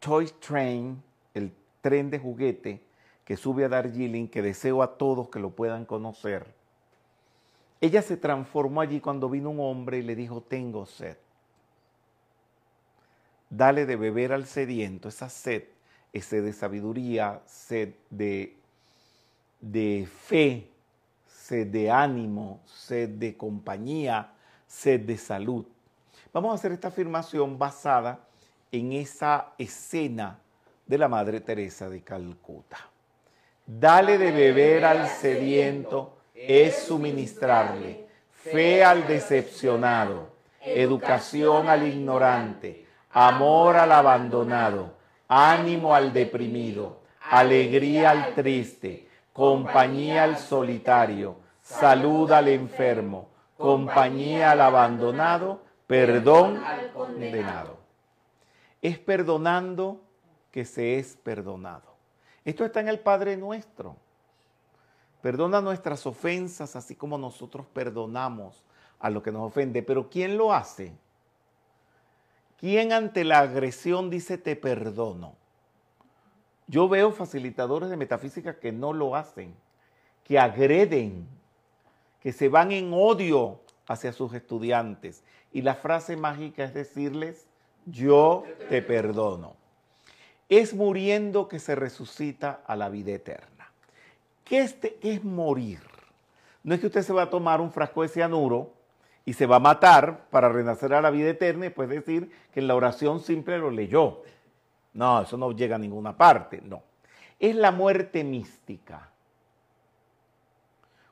Toy 0.00 0.26
Train, 0.40 1.02
el 1.34 1.52
tren 1.80 2.10
de 2.10 2.18
juguete 2.18 2.82
que 3.24 3.36
sube 3.36 3.64
a 3.64 3.68
Darjeeling, 3.68 4.26
que 4.26 4.42
deseo 4.42 4.82
a 4.82 4.98
todos 4.98 5.28
que 5.28 5.38
lo 5.38 5.50
puedan 5.50 5.84
conocer, 5.84 6.52
ella 7.80 8.02
se 8.02 8.16
transformó 8.16 8.80
allí 8.80 9.00
cuando 9.00 9.28
vino 9.28 9.50
un 9.50 9.60
hombre 9.60 9.98
y 9.98 10.02
le 10.02 10.14
dijo, 10.14 10.40
tengo 10.40 10.86
sed. 10.86 11.16
Dale 13.50 13.86
de 13.86 13.96
beber 13.96 14.32
al 14.32 14.46
sediento, 14.46 15.08
esa 15.08 15.28
sed, 15.28 15.64
ese 16.12 16.42
de 16.42 16.52
sabiduría, 16.52 17.42
sed 17.44 17.94
de, 18.08 18.56
de 19.60 20.08
fe, 20.08 20.68
sed 21.26 21.66
de 21.66 21.90
ánimo, 21.90 22.60
sed 22.66 23.08
de 23.08 23.36
compañía, 23.36 24.32
sed 24.66 25.00
de 25.00 25.18
salud. 25.18 25.66
Vamos 26.32 26.52
a 26.52 26.54
hacer 26.54 26.72
esta 26.72 26.88
afirmación 26.88 27.58
basada 27.58 28.20
en 28.70 28.92
esa 28.92 29.52
escena 29.58 30.38
de 30.86 30.96
la 30.96 31.06
Madre 31.06 31.40
Teresa 31.40 31.90
de 31.90 32.02
Calcuta. 32.02 32.78
Dale 33.66 34.16
de 34.16 34.32
beber 34.32 34.86
al 34.86 35.08
sediento 35.08 36.16
es 36.34 36.84
suministrarle 36.84 38.06
fe 38.30 38.82
al 38.82 39.06
decepcionado, 39.06 40.30
educación 40.60 41.68
al 41.68 41.86
ignorante, 41.86 42.86
amor 43.10 43.76
al 43.76 43.92
abandonado, 43.92 44.94
ánimo 45.28 45.94
al 45.94 46.14
deprimido, 46.14 47.02
alegría 47.30 48.10
al 48.10 48.34
triste, 48.34 49.06
compañía 49.34 50.24
al 50.24 50.38
solitario, 50.38 51.36
salud 51.60 52.32
al 52.32 52.48
enfermo, 52.48 53.28
compañía 53.56 54.50
al 54.52 54.62
abandonado, 54.62 55.60
perdón 55.92 56.56
al 56.64 56.90
condenado. 56.92 57.76
Es 58.80 58.98
perdonando 58.98 60.00
que 60.50 60.64
se 60.64 60.98
es 60.98 61.16
perdonado. 61.16 61.92
Esto 62.46 62.64
está 62.64 62.80
en 62.80 62.88
el 62.88 62.98
Padre 62.98 63.36
nuestro. 63.36 63.96
Perdona 65.20 65.60
nuestras 65.60 66.06
ofensas 66.06 66.76
así 66.76 66.96
como 66.96 67.18
nosotros 67.18 67.66
perdonamos 67.74 68.64
a 69.00 69.10
lo 69.10 69.22
que 69.22 69.32
nos 69.32 69.42
ofende. 69.42 69.82
Pero 69.82 70.08
¿quién 70.08 70.38
lo 70.38 70.54
hace? 70.54 70.92
¿Quién 72.58 72.92
ante 72.92 73.22
la 73.22 73.40
agresión 73.40 74.08
dice 74.08 74.38
te 74.38 74.56
perdono? 74.56 75.34
Yo 76.68 76.88
veo 76.88 77.12
facilitadores 77.12 77.90
de 77.90 77.98
metafísica 77.98 78.58
que 78.58 78.72
no 78.72 78.94
lo 78.94 79.14
hacen, 79.14 79.54
que 80.24 80.38
agreden, 80.38 81.28
que 82.22 82.32
se 82.32 82.48
van 82.48 82.72
en 82.72 82.92
odio 82.94 83.60
hacia 83.86 84.12
sus 84.12 84.32
estudiantes. 84.32 85.22
Y 85.52 85.62
la 85.62 85.74
frase 85.74 86.16
mágica 86.16 86.64
es 86.64 86.74
decirles, 86.74 87.46
yo 87.86 88.44
te 88.68 88.82
perdono. 88.82 89.54
Es 90.48 90.74
muriendo 90.74 91.48
que 91.48 91.58
se 91.58 91.74
resucita 91.74 92.62
a 92.66 92.76
la 92.76 92.88
vida 92.88 93.12
eterna. 93.12 93.70
¿Qué 94.44 94.60
es, 94.60 94.76
es 95.02 95.24
morir? 95.24 95.80
No 96.62 96.74
es 96.74 96.80
que 96.80 96.86
usted 96.86 97.02
se 97.02 97.12
va 97.12 97.22
a 97.22 97.30
tomar 97.30 97.60
un 97.60 97.72
frasco 97.72 98.02
de 98.02 98.08
cianuro 98.08 98.72
y 99.24 99.34
se 99.34 99.46
va 99.46 99.56
a 99.56 99.60
matar 99.60 100.26
para 100.30 100.48
renacer 100.48 100.94
a 100.94 101.02
la 101.02 101.10
vida 101.10 101.30
eterna 101.30 101.66
y 101.66 101.68
después 101.68 101.88
decir 101.88 102.30
que 102.52 102.60
en 102.60 102.66
la 102.66 102.74
oración 102.74 103.20
simple 103.20 103.58
lo 103.58 103.70
leyó. 103.70 104.22
No, 104.94 105.22
eso 105.22 105.36
no 105.36 105.52
llega 105.52 105.76
a 105.76 105.78
ninguna 105.78 106.16
parte, 106.16 106.60
no. 106.62 106.82
Es 107.38 107.56
la 107.56 107.72
muerte 107.72 108.24
mística. 108.24 109.10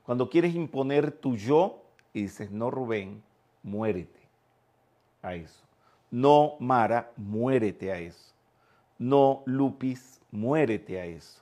Cuando 0.03 0.29
quieres 0.29 0.55
imponer 0.55 1.11
tu 1.11 1.35
yo 1.35 1.83
y 2.13 2.23
dices, 2.23 2.51
no 2.51 2.69
Rubén, 2.69 3.21
muérete 3.63 4.20
a 5.21 5.35
eso. 5.35 5.63
No 6.09 6.55
Mara, 6.59 7.11
muérete 7.17 7.91
a 7.91 7.99
eso. 7.99 8.33
No 8.97 9.43
Lupis, 9.45 10.19
muérete 10.31 10.99
a 10.99 11.05
eso 11.05 11.41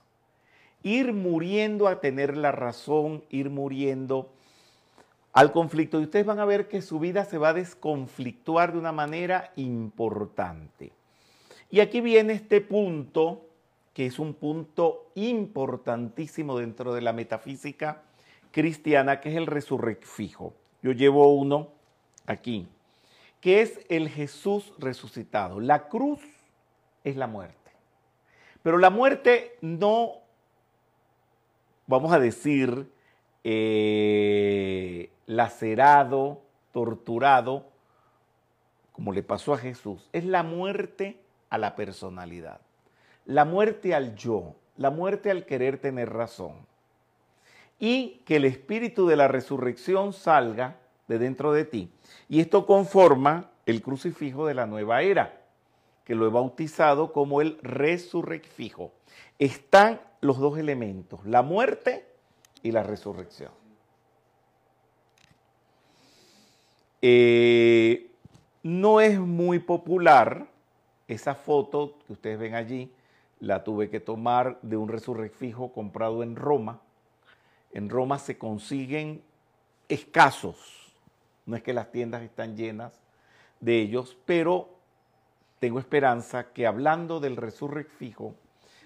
ir 0.82 1.12
muriendo 1.12 1.88
a 1.88 2.00
tener 2.00 2.36
la 2.36 2.52
razón, 2.52 3.24
ir 3.30 3.50
muriendo 3.50 4.30
al 5.32 5.52
conflicto. 5.52 6.00
Y 6.00 6.04
ustedes 6.04 6.26
van 6.26 6.40
a 6.40 6.44
ver 6.44 6.68
que 6.68 6.82
su 6.82 6.98
vida 6.98 7.24
se 7.24 7.38
va 7.38 7.50
a 7.50 7.54
desconflictuar 7.54 8.72
de 8.72 8.78
una 8.78 8.92
manera 8.92 9.52
importante. 9.56 10.92
Y 11.70 11.80
aquí 11.80 12.00
viene 12.00 12.32
este 12.32 12.60
punto, 12.60 13.46
que 13.94 14.06
es 14.06 14.18
un 14.18 14.34
punto 14.34 15.10
importantísimo 15.14 16.58
dentro 16.58 16.94
de 16.94 17.00
la 17.00 17.12
metafísica 17.12 18.02
cristiana, 18.50 19.20
que 19.20 19.30
es 19.30 19.36
el 19.36 19.46
resurrecfijo. 19.46 20.54
Yo 20.82 20.92
llevo 20.92 21.32
uno 21.32 21.68
aquí, 22.26 22.66
que 23.40 23.62
es 23.62 23.80
el 23.88 24.08
Jesús 24.08 24.72
resucitado. 24.78 25.60
La 25.60 25.88
cruz 25.88 26.20
es 27.04 27.16
la 27.16 27.26
muerte. 27.26 27.56
Pero 28.62 28.78
la 28.78 28.90
muerte 28.90 29.56
no 29.62 30.20
vamos 31.90 32.12
a 32.12 32.20
decir, 32.20 32.88
eh, 33.42 35.10
lacerado, 35.26 36.40
torturado, 36.72 37.66
como 38.92 39.12
le 39.12 39.24
pasó 39.24 39.54
a 39.54 39.58
Jesús. 39.58 40.08
Es 40.12 40.24
la 40.24 40.44
muerte 40.44 41.20
a 41.48 41.58
la 41.58 41.74
personalidad, 41.74 42.60
la 43.26 43.44
muerte 43.44 43.92
al 43.94 44.14
yo, 44.14 44.54
la 44.76 44.90
muerte 44.90 45.32
al 45.32 45.46
querer 45.46 45.78
tener 45.78 46.10
razón. 46.10 46.54
Y 47.80 48.22
que 48.24 48.36
el 48.36 48.44
espíritu 48.44 49.08
de 49.08 49.16
la 49.16 49.26
resurrección 49.26 50.12
salga 50.12 50.76
de 51.10 51.18
dentro 51.18 51.52
de 51.52 51.64
ti. 51.64 51.90
Y 52.28 52.40
esto 52.40 52.66
conforma 52.66 53.50
el 53.66 53.82
crucifijo 53.82 54.46
de 54.46 54.54
la 54.54 54.66
nueva 54.66 55.02
era, 55.02 55.42
que 56.04 56.14
lo 56.14 56.24
he 56.24 56.30
bautizado 56.30 57.12
como 57.12 57.40
el 57.40 57.58
resurrecfijo. 57.62 58.92
Están 59.40 60.00
los 60.20 60.38
dos 60.38 60.56
elementos, 60.56 61.26
la 61.26 61.42
muerte 61.42 62.06
y 62.62 62.70
la 62.70 62.84
resurrección. 62.84 63.50
Eh, 67.02 68.12
no 68.62 69.00
es 69.00 69.18
muy 69.18 69.58
popular 69.58 70.46
esa 71.08 71.34
foto 71.34 71.98
que 72.06 72.12
ustedes 72.12 72.38
ven 72.38 72.54
allí, 72.54 72.92
la 73.40 73.64
tuve 73.64 73.90
que 73.90 73.98
tomar 73.98 74.60
de 74.62 74.76
un 74.76 74.88
resurrecfijo 74.88 75.72
comprado 75.72 76.22
en 76.22 76.36
Roma. 76.36 76.80
En 77.72 77.88
Roma 77.88 78.18
se 78.20 78.38
consiguen 78.38 79.22
escasos, 79.90 80.89
no 81.50 81.56
es 81.56 81.62
que 81.62 81.74
las 81.74 81.90
tiendas 81.90 82.22
están 82.22 82.56
llenas 82.56 82.92
de 83.58 83.80
ellos, 83.80 84.16
pero 84.24 84.70
tengo 85.58 85.78
esperanza 85.78 86.52
que 86.52 86.66
hablando 86.66 87.20
del 87.20 87.36
resurrecfijo, 87.36 88.34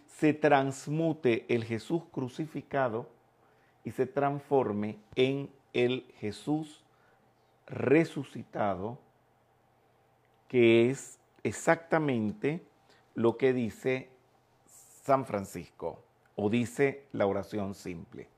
se 0.07 0.33
transmute 0.33 1.45
el 1.49 1.65
Jesús 1.65 2.03
crucificado 2.11 3.09
y 3.85 3.91
se 3.91 4.07
transforme 4.07 4.99
en 5.15 5.51
el 5.73 6.07
Jesús 6.19 6.83
resucitado, 7.67 8.99
que 10.49 10.91
es 10.91 11.19
exactamente 11.43 12.65
lo 13.15 13.37
que 13.37 13.53
dice 13.53 14.09
San 15.03 15.27
Francisco 15.27 16.03
o 16.37 16.49
dice 16.49 17.05
la 17.13 17.27
oración 17.27 17.75
simple. 17.75 18.29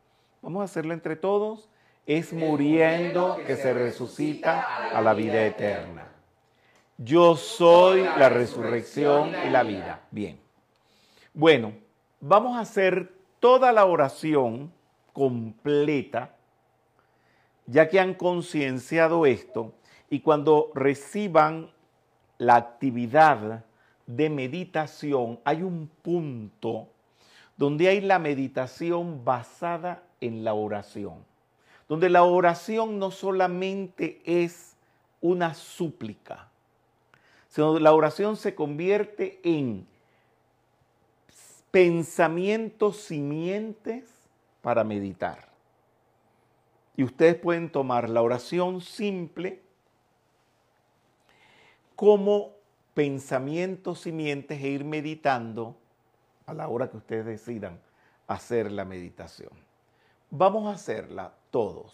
Vamos 0.42 0.62
a 0.62 0.64
hacerlo 0.64 0.94
entre 0.94 1.14
todos. 1.14 1.68
Es 2.06 2.32
muriendo 2.32 3.36
que 3.46 3.56
se 3.56 3.74
resucita 3.74 4.88
a 4.90 5.00
la 5.00 5.12
vida 5.12 5.44
eterna. 5.44 6.06
Yo 6.98 7.36
soy 7.36 8.02
la 8.02 8.28
resurrección 8.28 9.32
y 9.46 9.50
la 9.50 9.62
vida. 9.62 10.00
Bien. 10.10 10.38
Bueno, 11.34 11.74
vamos 12.20 12.56
a 12.56 12.60
hacer 12.60 13.12
toda 13.40 13.72
la 13.72 13.84
oración 13.84 14.72
completa, 15.12 16.36
ya 17.66 17.88
que 17.88 18.00
han 18.00 18.14
concienciado 18.14 19.26
esto, 19.26 19.74
y 20.08 20.20
cuando 20.20 20.70
reciban 20.74 21.70
la 22.38 22.56
actividad 22.56 23.64
de 24.06 24.30
meditación, 24.30 25.40
hay 25.44 25.62
un 25.62 25.90
punto 26.02 26.88
donde 27.56 27.88
hay 27.88 28.00
la 28.00 28.18
meditación 28.18 29.24
basada 29.24 30.02
en 30.20 30.44
la 30.44 30.54
oración, 30.54 31.24
donde 31.88 32.10
la 32.10 32.24
oración 32.24 32.98
no 32.98 33.10
solamente 33.10 34.20
es 34.24 34.76
una 35.20 35.54
súplica, 35.54 36.48
sino 37.48 37.78
la 37.78 37.92
oración 37.92 38.36
se 38.36 38.54
convierte 38.54 39.40
en 39.42 39.86
pensamientos 41.70 42.96
simientes 42.98 44.04
para 44.62 44.82
meditar. 44.84 45.48
Y 46.96 47.04
ustedes 47.04 47.36
pueden 47.36 47.70
tomar 47.70 48.08
la 48.08 48.22
oración 48.22 48.80
simple 48.80 49.60
como 51.94 52.52
pensamientos 52.94 54.00
simientes 54.00 54.62
e 54.62 54.68
ir 54.68 54.84
meditando 54.84 55.76
a 56.46 56.54
la 56.54 56.68
hora 56.68 56.90
que 56.90 56.96
ustedes 56.96 57.26
decidan 57.26 57.78
hacer 58.26 58.72
la 58.72 58.84
meditación. 58.84 59.50
Vamos 60.30 60.66
a 60.66 60.72
hacerla 60.72 61.34
todos. 61.56 61.92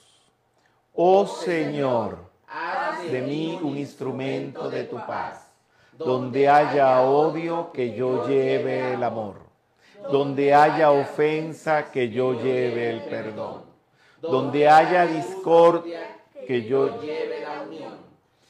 Oh 0.95 1.27
Señor, 1.27 2.19
haz 2.49 3.11
de 3.11 3.23
mí 3.23 3.59
un 3.63 3.79
instrumento 3.79 4.69
de 4.69 4.85
tu 4.85 4.97
paz. 4.97 5.53
Donde 5.93 6.49
haya 6.49 7.03
odio, 7.03 7.71
que 7.73 7.95
yo 7.95 8.27
lleve 8.27 8.95
el 8.95 9.03
amor 9.05 9.53
donde 10.11 10.55
haya 10.55 10.91
ofensa, 10.91 11.91
que 11.91 12.11
yo 12.11 12.43
lleve 12.43 12.91
el 12.91 13.03
perdón. 13.03 13.63
Donde 14.21 14.69
haya 14.69 15.07
discordia, 15.07 16.17
que 16.47 16.65
yo 16.65 17.01
lleve 17.01 17.41
la 17.41 17.63
unión. 17.63 17.95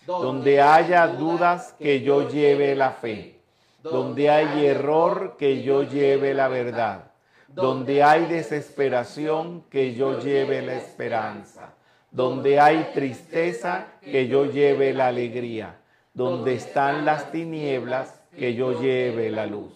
Donde 0.07 0.61
haya 0.61 1.07
dudas, 1.09 1.75
que 1.79 2.01
yo 2.01 2.29
lleve 2.29 2.75
la 2.75 2.93
fe. 2.93 3.39
Donde 3.83 4.31
hay 4.31 4.67
error, 4.67 5.37
que 5.39 5.63
yo 5.63 5.83
lleve 5.83 6.35
la 6.35 6.49
verdad. 6.49 7.12
Donde 7.55 8.03
hay 8.03 8.27
desesperación, 8.27 9.65
que 9.71 9.95
yo 9.95 10.21
lleve 10.21 10.63
la 10.63 10.75
esperanza. 10.75 11.75
Donde 12.11 12.61
hay 12.61 12.91
tristeza, 12.95 13.87
que 14.01 14.29
yo 14.29 14.47
lleve 14.47 14.93
la 14.93 15.09
alegría. 15.09 15.77
Donde 16.15 16.55
están 16.55 17.05
las 17.05 17.31
tinieblas, 17.31 18.21
que 18.37 18.55
yo 18.55 18.81
lleve 18.81 19.31
la 19.31 19.47
luz. 19.47 19.73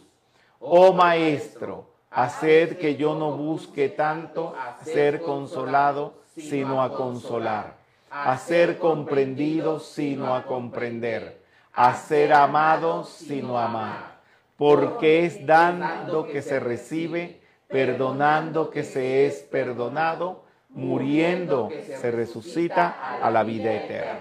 Oh 0.59 0.93
Maestro, 0.93 1.91
haced 2.11 2.79
que 2.79 2.97
yo 2.97 3.15
no 3.15 3.33
busque 3.33 3.89
tanto 3.91 4.55
ser 4.83 5.21
consolado, 5.21 6.15
sino 6.35 6.83
a 6.83 6.93
consolar, 6.93 7.77
a 8.11 8.39
ser 8.39 8.79
comprendido, 8.79 9.79
sino 9.79 10.35
a 10.35 10.45
comprender, 10.45 11.43
a 11.73 11.95
ser 11.95 12.33
amado, 12.33 13.05
sino 13.05 13.59
a 13.59 13.67
amar, 13.67 14.17
porque 14.57 15.27
es 15.27 15.47
dando 15.47 16.27
que 16.27 16.43
se 16.43 16.59
recibe, 16.59 17.43
perdonando 17.69 18.71
que 18.71 18.85
se 18.85 19.27
es 19.27 19.43
perdonado, 19.43 20.45
muriendo 20.71 21.71
se 21.71 22.11
resucita 22.11 23.19
a 23.23 23.31
la 23.31 23.43
vida 23.43 23.73
eterna. 23.73 24.21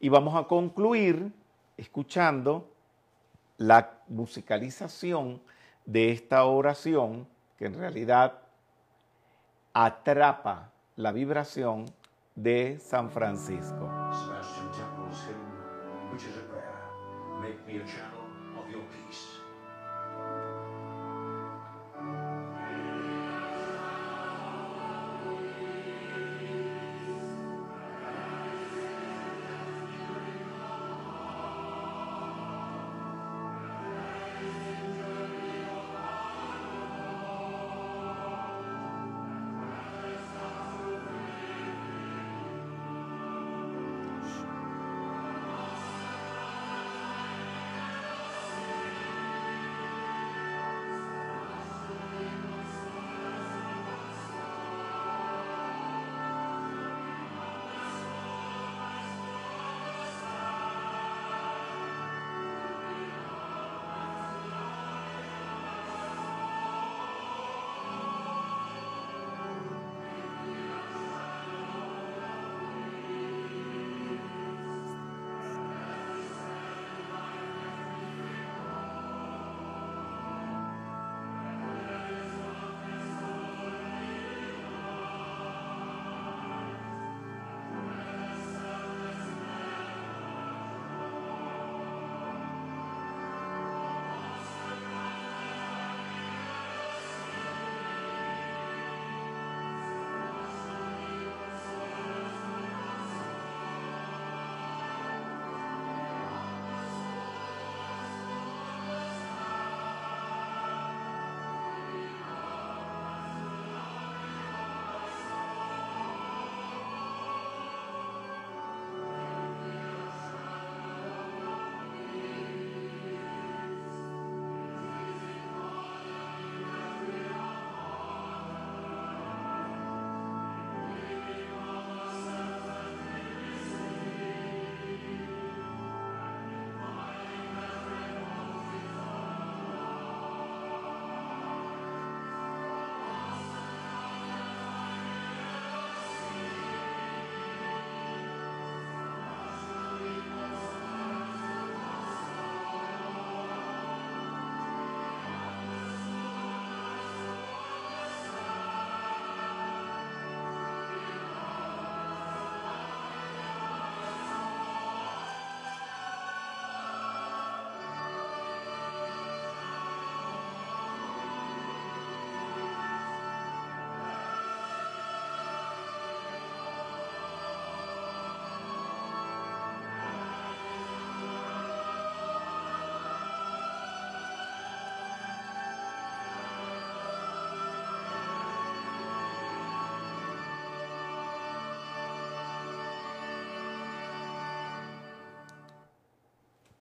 Y 0.00 0.08
vamos 0.08 0.36
a 0.36 0.46
concluir 0.46 1.32
escuchando 1.76 2.68
la 3.58 3.98
musicalización 4.08 5.40
de 5.84 6.12
esta 6.12 6.44
oración, 6.44 7.26
que 7.58 7.66
en 7.66 7.74
realidad 7.74 8.34
atrapa 9.72 10.70
la 10.96 11.12
vibración 11.12 11.86
de 12.34 12.78
San 12.78 13.10
Francisco. 13.10 13.90